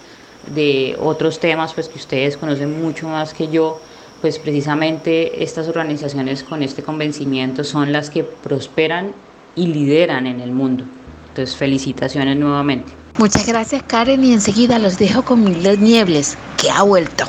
[0.53, 3.82] de otros temas pues que ustedes conocen mucho más que yo,
[4.21, 9.13] pues precisamente estas organizaciones con este convencimiento son las que prosperan
[9.55, 10.84] y lideran en el mundo.
[11.30, 12.91] Entonces, felicitaciones nuevamente.
[13.17, 17.26] Muchas gracias Karen y enseguida los dejo con Mildred Niebles, que ha vuelto.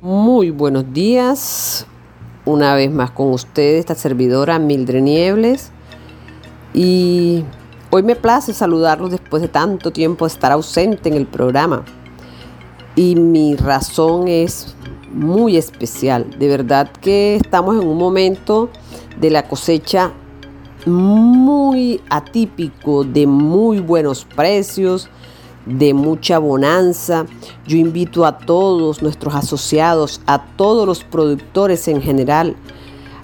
[0.00, 1.86] Muy buenos días,
[2.44, 5.70] una vez más con ustedes, esta servidora Mildred Niebles.
[6.72, 7.44] Y
[7.90, 11.84] hoy me place saludarlos después de tanto tiempo estar ausente en el programa.
[12.96, 14.74] Y mi razón es
[15.12, 16.28] muy especial.
[16.38, 18.68] De verdad que estamos en un momento
[19.20, 20.12] de la cosecha
[20.86, 25.08] muy atípico, de muy buenos precios,
[25.66, 27.26] de mucha bonanza.
[27.66, 32.56] Yo invito a todos nuestros asociados, a todos los productores en general,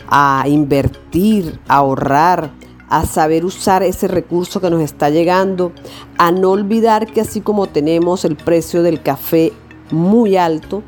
[0.09, 2.51] a invertir, a ahorrar,
[2.89, 5.73] a saber usar ese recurso que nos está llegando,
[6.19, 9.53] a no olvidar que así como tenemos el precio del café
[9.93, 10.83] muy alto,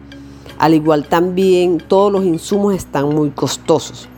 [0.59, 4.09] al igual también todos los insumos están muy costosos.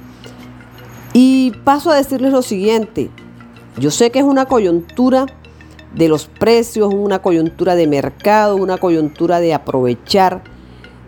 [1.12, 3.10] Y paso a decirles lo siguiente,
[3.78, 5.26] yo sé que es una coyuntura
[5.94, 10.42] de los precios, una coyuntura de mercado, una coyuntura de aprovechar,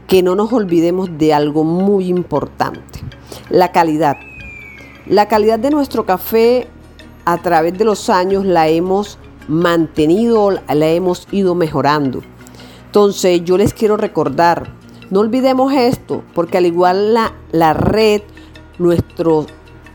[0.06, 3.00] que no nos olvidemos de algo muy importante,
[3.50, 4.16] la calidad.
[5.06, 6.68] La calidad de nuestro café
[7.24, 9.18] a través de los años la hemos
[9.48, 12.22] mantenido, la hemos ido mejorando.
[12.86, 14.72] Entonces yo les quiero recordar,
[15.10, 18.22] no olvidemos esto, porque al igual la, la red,
[18.78, 19.46] nuestro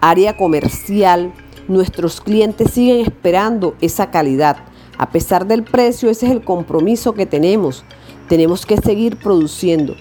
[0.02, 1.34] área comercial,
[1.68, 4.58] nuestros clientes siguen esperando esa calidad.
[5.02, 7.84] A pesar del precio, ese es el compromiso que tenemos.
[8.30, 9.95] Tenemos que seguir produciendo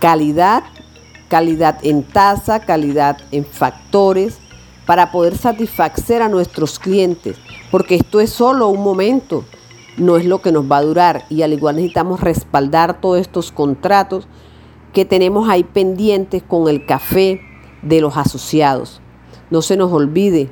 [0.00, 0.64] calidad,
[1.28, 4.40] calidad en tasa, calidad en factores,
[4.86, 7.36] para poder satisfacer a nuestros clientes,
[7.70, 9.44] porque esto es solo un momento,
[9.98, 13.52] no es lo que nos va a durar y al igual necesitamos respaldar todos estos
[13.52, 14.26] contratos
[14.92, 17.40] que tenemos ahí pendientes con el café
[17.82, 19.00] de los asociados.
[19.50, 20.50] No se nos olvide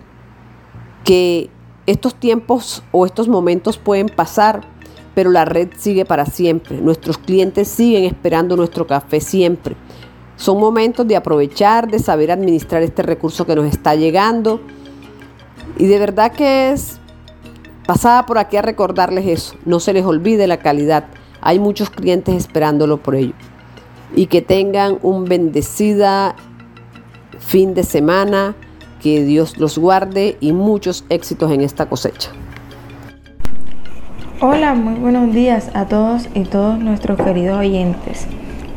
[1.02, 1.50] que
[1.86, 4.62] estos tiempos o estos momentos pueden pasar,
[5.14, 6.80] pero la red sigue para siempre.
[6.80, 9.76] Nuestros clientes siguen esperando nuestro café siempre.
[10.36, 14.60] Son momentos de aprovechar, de saber administrar este recurso que nos está llegando.
[15.78, 16.98] Y de verdad que es
[17.86, 19.54] pasada por aquí a recordarles eso.
[19.64, 21.04] No se les olvide la calidad.
[21.40, 23.34] Hay muchos clientes esperándolo por ello.
[24.14, 26.36] Y que tengan un bendecida
[27.38, 28.54] fin de semana
[29.02, 32.30] que Dios los guarde y muchos éxitos en esta cosecha.
[34.40, 38.26] Hola, muy buenos días a todos y todos nuestros queridos oyentes.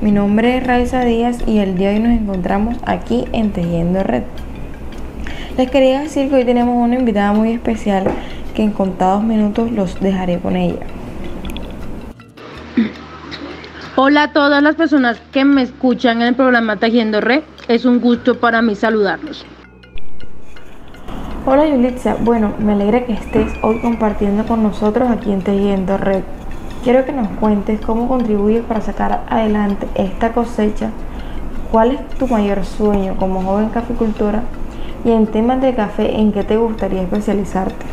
[0.02, 4.04] Mi nombre es Raiza Díaz y el día de hoy nos encontramos aquí en Tejiendo
[4.04, 4.24] Red.
[5.58, 8.06] Les quería decir que hoy tenemos una invitada muy especial
[8.54, 10.86] que en contados minutos los dejaré con ella.
[13.96, 17.44] Hola a todas las personas que me escuchan en el programa Tejiendo Red.
[17.68, 19.46] Es un gusto para mí saludarlos.
[21.48, 26.24] Hola Yulitza, bueno, me alegra que estés hoy compartiendo con nosotros aquí en Tejiendo Red.
[26.84, 30.90] Quiero que nos cuentes cómo contribuyes para sacar adelante esta cosecha,
[31.72, 34.42] cuál es tu mayor sueño como joven caficultora
[35.06, 37.86] y en temas de café en qué te gustaría especializarte.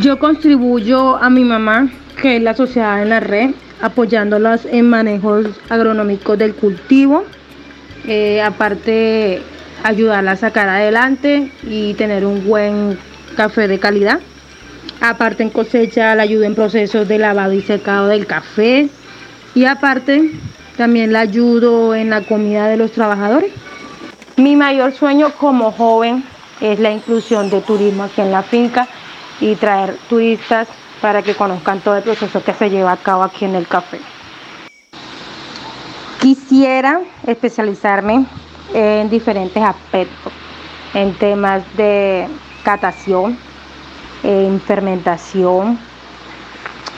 [0.00, 5.46] Yo contribuyo a mi mamá, que es la sociedad en la red, apoyándolas en manejos
[5.68, 7.22] agronómicos del cultivo.
[8.04, 9.42] Eh, aparte,
[9.84, 12.98] ayudarla a sacar adelante y tener un buen
[13.36, 14.20] café de calidad.
[15.00, 18.88] Aparte en cosecha la ayudo en procesos de lavado y secado del café.
[19.54, 20.32] Y aparte
[20.76, 23.52] también la ayudo en la comida de los trabajadores.
[24.36, 26.24] Mi mayor sueño como joven
[26.60, 28.88] es la inclusión de turismo aquí en la finca
[29.40, 30.68] y traer turistas
[31.00, 34.00] para que conozcan todo el proceso que se lleva a cabo aquí en el café.
[36.20, 38.26] Quisiera especializarme
[38.74, 40.32] en diferentes aspectos,
[40.94, 42.28] en temas de
[42.62, 43.38] catación,
[44.22, 45.78] en fermentación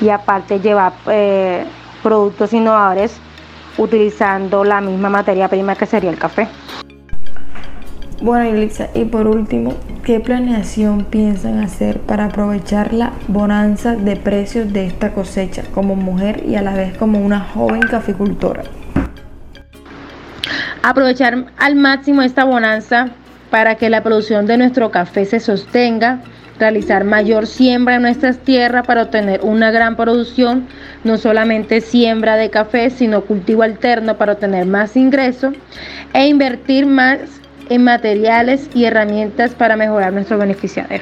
[0.01, 1.65] y aparte llevar eh,
[2.03, 3.21] productos innovadores
[3.79, 6.49] utilizando la misma materia prima que sería el café.
[8.23, 14.75] Bueno, Elisa, y por último, ¿qué planeación piensan hacer para aprovechar la bonanza de precios
[14.75, 18.65] de esta cosecha como mujer y a la vez como una joven caficultora?
[20.83, 23.09] Aprovechar al máximo esta bonanza
[23.51, 26.21] para que la producción de nuestro café se sostenga,
[26.59, 30.69] realizar mayor siembra en nuestras tierras para obtener una gran producción,
[31.05, 35.55] no solamente siembra de café, sino cultivo alterno para obtener más ingresos
[36.13, 37.19] e invertir más
[37.71, 41.01] en materiales y herramientas para mejorar nuestro beneficiario.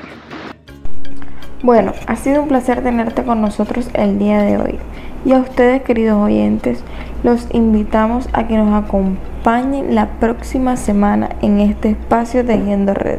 [1.62, 4.78] Bueno, ha sido un placer tenerte con nosotros el día de hoy.
[5.24, 6.84] Y a ustedes, queridos oyentes,
[7.24, 13.18] los invitamos a que nos acompañen la próxima semana en este espacio de Yendo Red.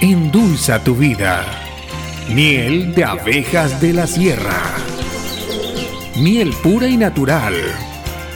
[0.00, 1.44] Endulza tu vida.
[2.34, 4.62] Miel de abejas de la sierra.
[6.16, 7.52] Miel pura y natural.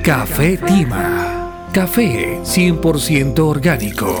[0.02, 1.70] Café Tima.
[1.72, 4.20] Café 100% orgánico.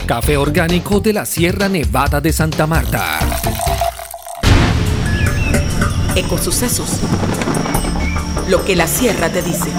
[0.05, 3.17] café orgánico de la Sierra Nevada de Santa Marta.
[6.15, 6.99] Ecosucesos.
[8.49, 9.71] Lo que la sierra te dice.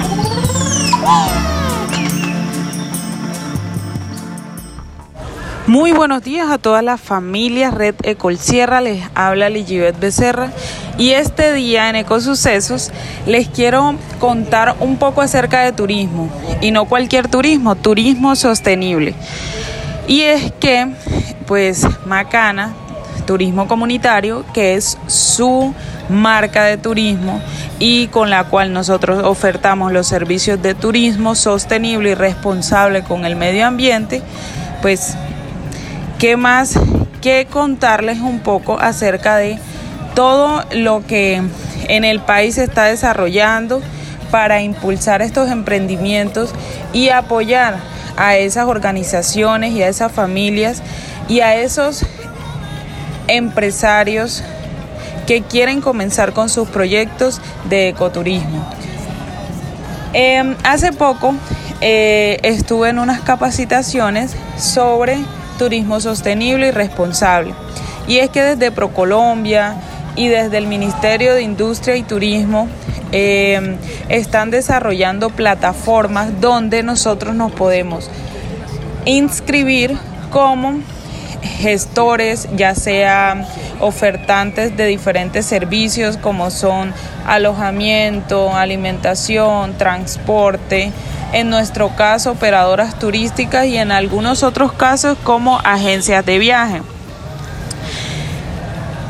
[5.67, 7.75] Muy buenos días a todas las familias.
[7.75, 10.53] Red Ecolsierra, les habla Ligibet Becerra.
[10.97, 12.93] Y este día en Ecosucesos
[13.27, 16.31] les quiero contar un poco acerca de turismo.
[16.61, 19.15] Y no cualquier turismo, turismo sostenible.
[20.07, 20.87] Y es que
[21.49, 22.73] pues Macana,
[23.27, 25.75] Turismo Comunitario, que es su
[26.09, 27.41] marca de turismo
[27.81, 33.35] y con la cual nosotros ofertamos los servicios de turismo sostenible y responsable con el
[33.35, 34.23] medio ambiente,
[34.81, 35.17] pues
[36.19, 36.79] ¿Qué más
[37.21, 39.59] que contarles un poco acerca de
[40.15, 41.43] todo lo que
[41.89, 43.83] en el país se está desarrollando
[44.31, 46.55] para impulsar estos emprendimientos
[46.95, 47.77] y apoyar
[48.17, 50.83] a esas organizaciones y a esas familias
[51.29, 52.07] y a esos
[53.29, 54.43] empresarios
[55.27, 58.67] que quieren comenzar con sus proyectos de ecoturismo.
[60.15, 61.35] Em, hace poco
[61.83, 65.19] eh, estuve en unas capacitaciones sobre
[65.57, 67.55] turismo sostenible y responsable.
[68.07, 69.77] Y es que desde Procolombia
[70.15, 72.69] y desde el Ministerio de Industria y Turismo
[73.13, 73.77] eh,
[74.09, 78.11] están desarrollando plataformas donde nosotros nos podemos
[79.05, 79.97] inscribir
[80.31, 80.81] como
[81.43, 83.47] gestores, ya sea
[83.81, 86.93] ofertantes de diferentes servicios como son
[87.27, 90.93] alojamiento, alimentación, transporte,
[91.33, 96.83] en nuestro caso operadoras turísticas y en algunos otros casos como agencias de viaje.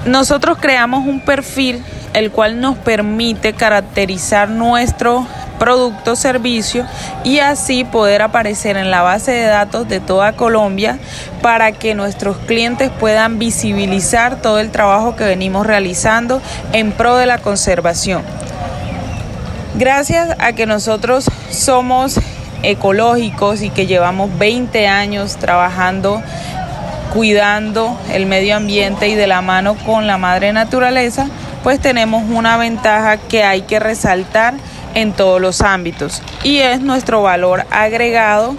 [0.05, 1.83] Nosotros creamos un perfil
[2.15, 5.27] el cual nos permite caracterizar nuestro
[5.59, 6.87] producto servicio
[7.25, 10.99] y así poder aparecer en la base de datos de toda Colombia
[11.43, 16.41] para que nuestros clientes puedan visibilizar todo el trabajo que venimos realizando
[16.73, 18.23] en pro de la conservación.
[19.79, 22.19] Gracias a que nosotros somos
[22.63, 26.23] ecológicos y que llevamos 20 años trabajando
[27.13, 31.29] cuidando el medio ambiente y de la mano con la madre naturaleza,
[31.63, 34.55] pues tenemos una ventaja que hay que resaltar
[34.95, 38.57] en todos los ámbitos y es nuestro valor agregado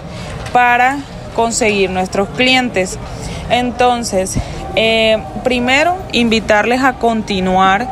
[0.52, 0.98] para
[1.34, 2.96] conseguir nuestros clientes.
[3.50, 4.36] Entonces,
[4.76, 7.88] eh, primero, invitarles a continuar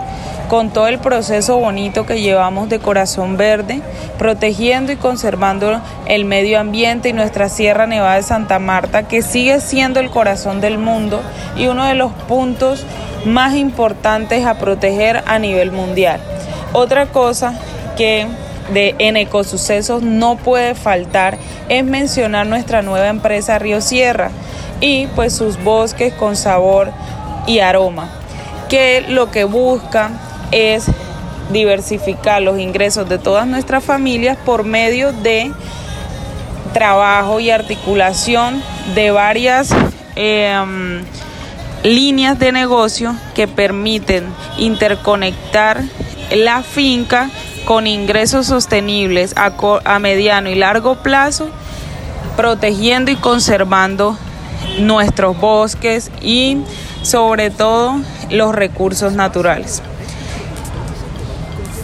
[0.49, 3.81] con todo el proceso bonito que llevamos de Corazón Verde,
[4.19, 9.61] protegiendo y conservando el medio ambiente y nuestra Sierra Nevada de Santa Marta, que sigue
[9.61, 11.21] siendo el corazón del mundo
[11.57, 12.85] y uno de los puntos
[13.25, 16.21] más importantes a proteger a nivel mundial.
[16.73, 17.55] Otra cosa
[17.97, 18.27] que
[18.73, 21.39] de, en ecosucesos no puede faltar
[21.69, 24.31] es mencionar nuestra nueva empresa Río Sierra
[24.81, 26.93] y pues sus bosques con sabor
[27.47, 28.11] y aroma,
[28.69, 30.11] que lo que busca
[30.53, 30.87] es
[31.53, 35.53] diversificar los ingresos de todas nuestras familias por medio de
[36.73, 38.63] trabajo y articulación
[38.95, 39.71] de varias
[40.17, 41.05] em,
[41.83, 44.25] líneas de negocio que permiten
[44.59, 45.83] interconectar
[46.31, 47.31] la finca
[47.65, 51.49] con ingresos sostenibles a, mediano y largo plazo,
[52.37, 54.17] protegiendo y conservando
[54.79, 56.59] nuestros bosques y
[57.03, 57.97] sobre todo
[58.31, 59.83] los recursos naturales.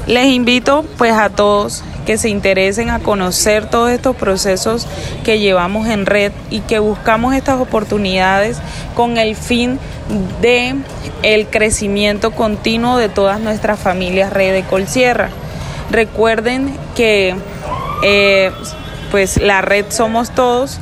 [0.07, 4.87] Les invito pues a todos que se interesen a conocer todos estos procesos
[5.25, 8.59] que llevamos en red y que buscamos estas oportunidades
[8.97, 9.79] con el fin
[10.41, 10.75] de
[11.23, 15.31] el crecimiento continuo de todas nuestras familias Red de Colsierra.
[15.91, 17.37] Recuerden que
[18.03, 18.51] eh,
[19.13, 20.79] pues la red somos todos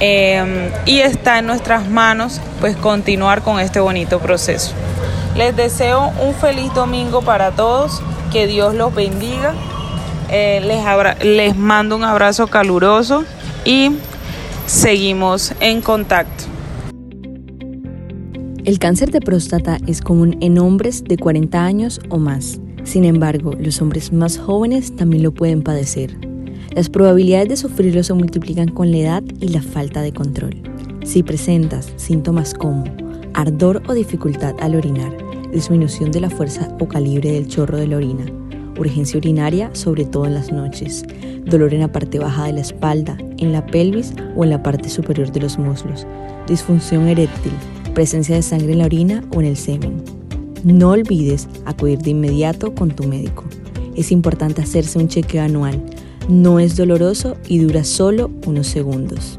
[0.00, 4.72] em, y está en nuestras manos pues continuar con este bonito proceso.
[5.36, 8.02] Les deseo un feliz domingo para todos,
[8.34, 9.54] que Dios los bendiga,
[10.28, 13.24] eh, les, les mando un abrazo caluroso
[13.64, 13.92] y
[14.66, 16.42] seguimos en contacto.
[18.64, 22.58] El cáncer de próstata es común en hombres de 40 años o más.
[22.82, 26.18] Sin embargo, los hombres más jóvenes también lo pueden padecer.
[26.74, 30.60] Las probabilidades de sufrirlo se multiplican con la edad y la falta de control.
[31.04, 32.82] Si presentas síntomas como
[33.32, 35.23] ardor o dificultad al orinar,
[35.54, 38.26] disminución de la fuerza o calibre del chorro de la orina,
[38.78, 41.04] urgencia urinaria sobre todo en las noches,
[41.46, 44.90] dolor en la parte baja de la espalda, en la pelvis o en la parte
[44.90, 46.06] superior de los muslos,
[46.46, 47.52] disfunción eréctil,
[47.94, 50.02] presencia de sangre en la orina o en el semen,
[50.64, 53.44] no olvides acudir de inmediato con tu médico.
[53.96, 55.84] Es importante hacerse un chequeo anual.
[56.26, 59.38] No es doloroso y dura solo unos segundos.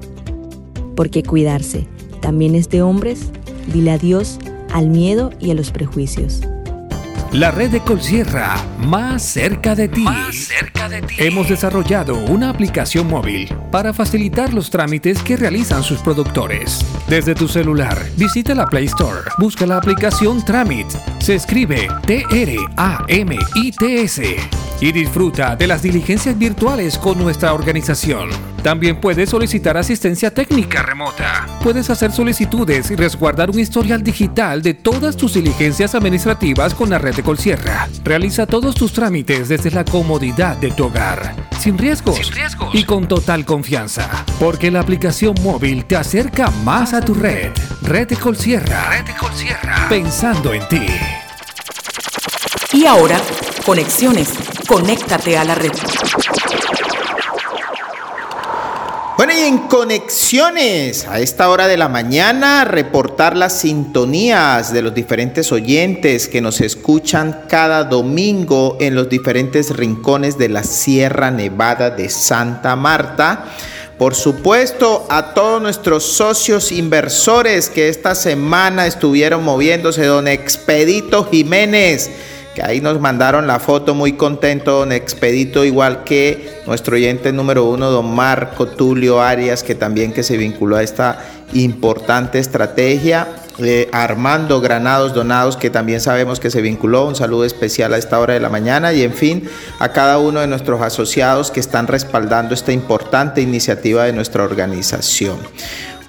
[0.95, 1.87] Porque cuidarse
[2.21, 3.31] también es de hombres,
[3.73, 4.37] dile adiós
[4.73, 6.41] al miedo y a los prejuicios.
[7.31, 10.01] La red de Colsierra, más cerca de ti.
[10.01, 11.15] Más cerca de ti.
[11.17, 16.79] Hemos desarrollado una aplicación móvil para facilitar los trámites que realizan sus productores.
[17.09, 20.87] Desde tu celular, visita la Play Store, busca la aplicación Tramit.
[21.19, 23.05] Se escribe T-R-A-M-I-T-S
[24.81, 28.29] y disfruta de las diligencias virtuales con nuestra organización.
[28.63, 31.45] También puedes solicitar asistencia técnica remota.
[31.61, 36.97] Puedes hacer solicitudes y resguardar un historial digital de todas tus diligencias administrativas con la
[36.97, 37.87] red de Colsierra.
[38.03, 42.31] Realiza todos tus trámites desde la comodidad de tu hogar, sin riesgos,
[42.73, 47.51] y con total confianza, porque la aplicación móvil te acerca más a tu red.
[47.83, 48.89] Red de Colsierra.
[48.89, 49.87] Red de Colsierra.
[49.89, 50.87] Pensando en ti.
[52.73, 53.21] Y ahora,
[53.65, 54.29] conexiones.
[54.67, 55.71] Conéctate a la red.
[59.17, 64.93] Bueno, y en conexiones, a esta hora de la mañana, reportar las sintonías de los
[64.93, 71.89] diferentes oyentes que nos escuchan cada domingo en los diferentes rincones de la Sierra Nevada
[71.89, 73.45] de Santa Marta.
[73.97, 82.11] Por supuesto, a todos nuestros socios inversores que esta semana estuvieron moviéndose, don Expedito Jiménez
[82.55, 87.65] que ahí nos mandaron la foto muy contento, don Expedito, igual que nuestro oyente número
[87.65, 91.19] uno, don Marco Tulio Arias, que también que se vinculó a esta
[91.53, 93.27] importante estrategia.
[93.59, 98.19] Eh, Armando Granados Donados, que también sabemos que se vinculó, un saludo especial a esta
[98.19, 99.49] hora de la mañana y en fin
[99.79, 105.37] a cada uno de nuestros asociados que están respaldando esta importante iniciativa de nuestra organización.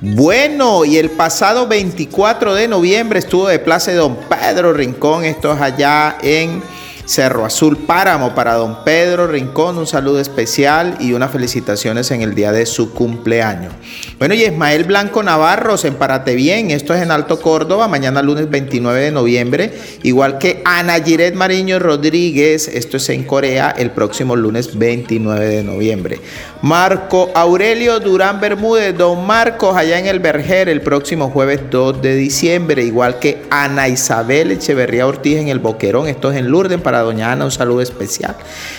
[0.08, 5.60] Bueno, y el pasado 24 de noviembre estuvo de Plaza Don Pedro Rincón, esto es
[5.60, 6.62] allá en
[7.06, 12.34] Cerro Azul Páramo para don Pedro Rincón, un saludo especial y unas felicitaciones en el
[12.34, 13.72] día de su cumpleaños.
[14.18, 18.50] Bueno, y Ismael Blanco Navarro, en Parate Bien, esto es en Alto Córdoba, mañana lunes
[18.50, 24.34] 29 de noviembre, igual que Ana Giret Mariño Rodríguez, esto es en Corea, el próximo
[24.34, 26.20] lunes 29 de noviembre.
[26.62, 32.16] Marco Aurelio Durán Bermúdez, don Marcos, allá en el Berger, el próximo jueves 2 de
[32.16, 36.95] diciembre, igual que Ana Isabel Echeverría Ortiz en el Boquerón, esto es en Lourdes, para
[37.00, 38.36] doña Ana un saludo especial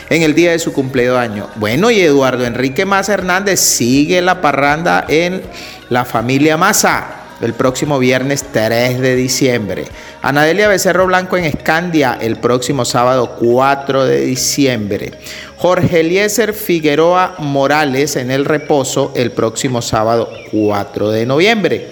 [0.09, 1.47] en el día de su cumpleaños.
[1.55, 5.41] Bueno, y Eduardo Enrique Maza Hernández sigue la parranda en
[5.89, 9.86] la familia Maza el próximo viernes 3 de diciembre.
[10.22, 15.11] Anadelia Becerro Blanco en Escandia el próximo sábado 4 de diciembre.
[15.57, 21.91] Jorge Eliezer Figueroa Morales en El Reposo el próximo sábado 4 de noviembre.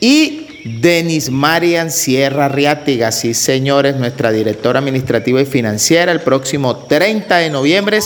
[0.00, 7.36] Y Denis Marian Sierra Riátiga, sí señores, nuestra directora administrativa y financiera, el próximo 30
[7.38, 7.98] de noviembre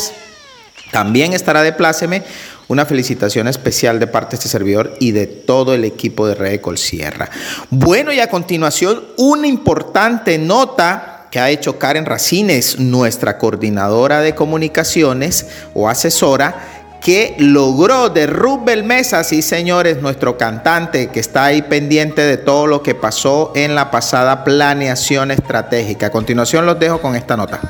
[0.90, 2.22] también estará de pláceme.
[2.68, 6.60] Una felicitación especial de parte de este servidor y de todo el equipo de Red
[6.76, 7.30] Sierra.
[7.70, 14.34] Bueno, y a continuación, una importante nota que ha hecho Karen Racines, nuestra coordinadora de
[14.34, 21.62] comunicaciones o asesora, que logró de Rubel Mesa, sí señores, nuestro cantante que está ahí
[21.62, 26.06] pendiente de todo lo que pasó en la pasada planeación estratégica.
[26.06, 27.60] A continuación los dejo con esta nota.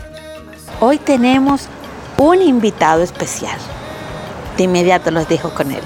[0.81, 1.69] Hoy tenemos
[2.17, 3.59] un invitado especial.
[4.57, 5.83] De inmediato los dejo con él.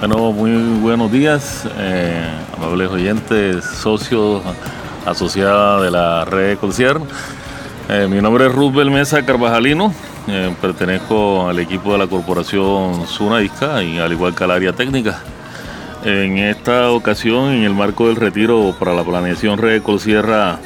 [0.00, 2.22] Bueno, muy buenos días, eh,
[2.54, 4.42] amables oyentes, socios,
[5.06, 7.06] asociados de la red Concierto.
[7.88, 9.94] Eh, mi nombre es Rubel Mesa Carvajalino,
[10.30, 14.72] eh, pertenezco al equipo de la corporación Zuna Isca y al igual que al área
[14.72, 15.20] técnica.
[16.04, 20.58] En esta ocasión, en el marco del retiro para la planeación Red Sierra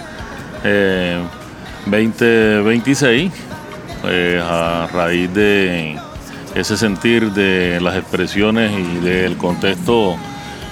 [1.87, 3.33] 2026,
[4.03, 5.97] pues, a raíz de
[6.55, 10.17] ese sentir de las expresiones y del contexto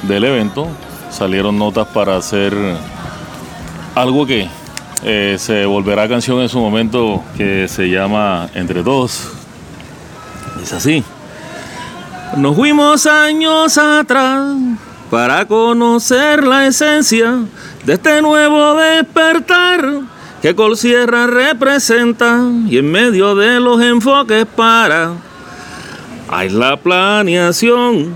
[0.03, 0.68] del evento,
[1.11, 2.55] salieron notas para hacer
[3.95, 4.49] algo que
[5.03, 9.31] eh, se volverá canción en su momento que se llama Entre Todos.
[10.63, 11.03] Es así.
[12.37, 14.55] Nos fuimos años atrás
[15.11, 17.39] para conocer la esencia
[17.85, 20.03] de este nuevo despertar
[20.41, 25.13] que Colsierra representa y en medio de los enfoques para
[26.33, 28.15] hay la planeación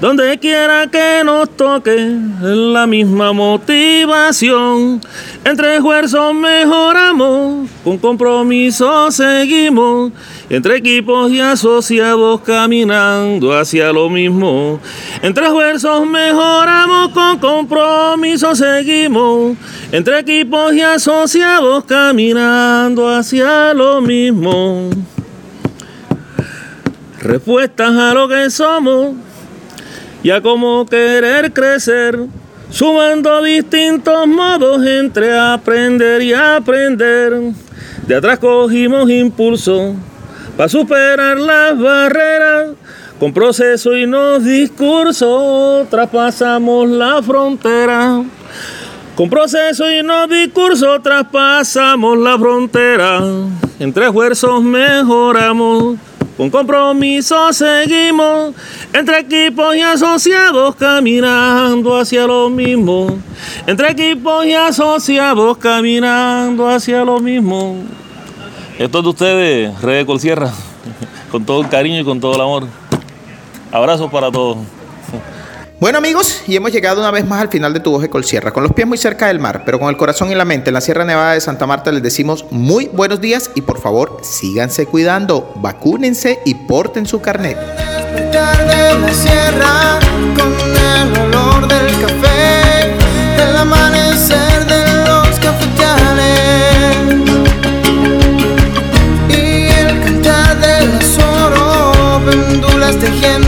[0.00, 1.96] donde quiera que nos toque,
[2.42, 5.00] la misma motivación.
[5.42, 10.12] Entre esfuerzos mejoramos, con compromiso seguimos.
[10.50, 14.80] Entre equipos y asociados caminando hacia lo mismo.
[15.22, 19.56] Entre esfuerzos mejoramos, con compromiso seguimos.
[19.92, 24.90] Entre equipos y asociados caminando hacia lo mismo.
[27.18, 29.25] Respuestas a lo que somos
[30.22, 32.18] y a cómo querer crecer,
[32.70, 37.32] sumando distintos modos entre aprender y aprender.
[38.06, 39.94] De atrás cogimos impulso
[40.56, 42.70] para superar las barreras,
[43.18, 48.22] con proceso y no discurso traspasamos la frontera.
[49.16, 53.22] Con proceso y no discurso traspasamos la frontera.
[53.78, 55.96] Entre esfuerzos mejoramos
[56.36, 58.54] con compromiso seguimos
[58.92, 63.18] entre equipos y asociados caminando hacia lo mismo.
[63.66, 67.76] Entre equipos y asociados caminando hacia lo mismo.
[68.78, 70.52] Esto es de ustedes, Red Colsierra,
[71.30, 72.66] con todo el cariño y con todo el amor.
[73.72, 74.58] Abrazos para todos.
[75.78, 78.62] Bueno amigos, y hemos llegado una vez más al final de tu voz Sierra, con
[78.62, 80.80] los pies muy cerca del mar, pero con el corazón y la mente en la
[80.80, 85.52] Sierra Nevada de Santa Marta les decimos muy buenos días y por favor síganse cuidando,
[85.56, 87.58] vacúnense y porten su carnet.
[102.98, 103.45] de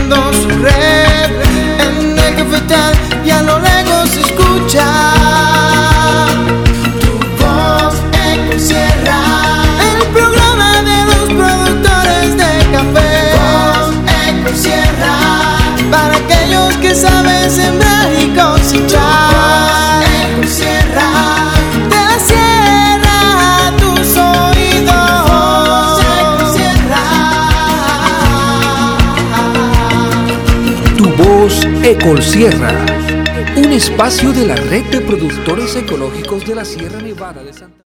[32.09, 32.85] voz Ecol Sierra
[33.55, 37.88] un espacio de la red de productores ecológicos de la Sierra Nevada de Santa